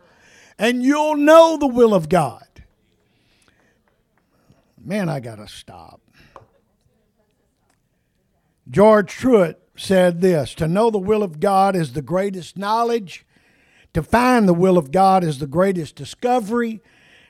and 0.58 0.82
you'll 0.82 1.16
know 1.16 1.56
the 1.56 1.68
will 1.68 1.94
of 1.94 2.08
God. 2.08 2.44
Man, 4.84 5.08
I 5.08 5.20
got 5.20 5.36
to 5.36 5.46
stop. 5.46 6.00
George 8.68 9.12
Truett 9.12 9.62
said 9.76 10.20
this 10.20 10.54
To 10.56 10.66
know 10.66 10.90
the 10.90 10.98
will 10.98 11.22
of 11.22 11.38
God 11.38 11.76
is 11.76 11.92
the 11.92 12.02
greatest 12.02 12.58
knowledge, 12.58 13.24
to 13.94 14.02
find 14.02 14.48
the 14.48 14.54
will 14.54 14.76
of 14.76 14.90
God 14.90 15.22
is 15.22 15.38
the 15.38 15.46
greatest 15.46 15.94
discovery, 15.94 16.82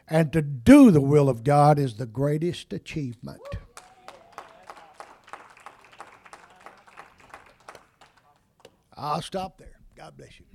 and 0.08 0.32
to 0.32 0.42
do 0.42 0.90
the 0.90 1.00
will 1.00 1.28
of 1.28 1.44
God 1.44 1.78
is 1.78 1.94
the 1.94 2.06
greatest 2.06 2.72
achievement. 2.72 3.40
I'll 8.96 9.22
stop 9.22 9.58
there. 9.58 9.80
God 9.96 10.16
bless 10.16 10.38
you. 10.38 10.51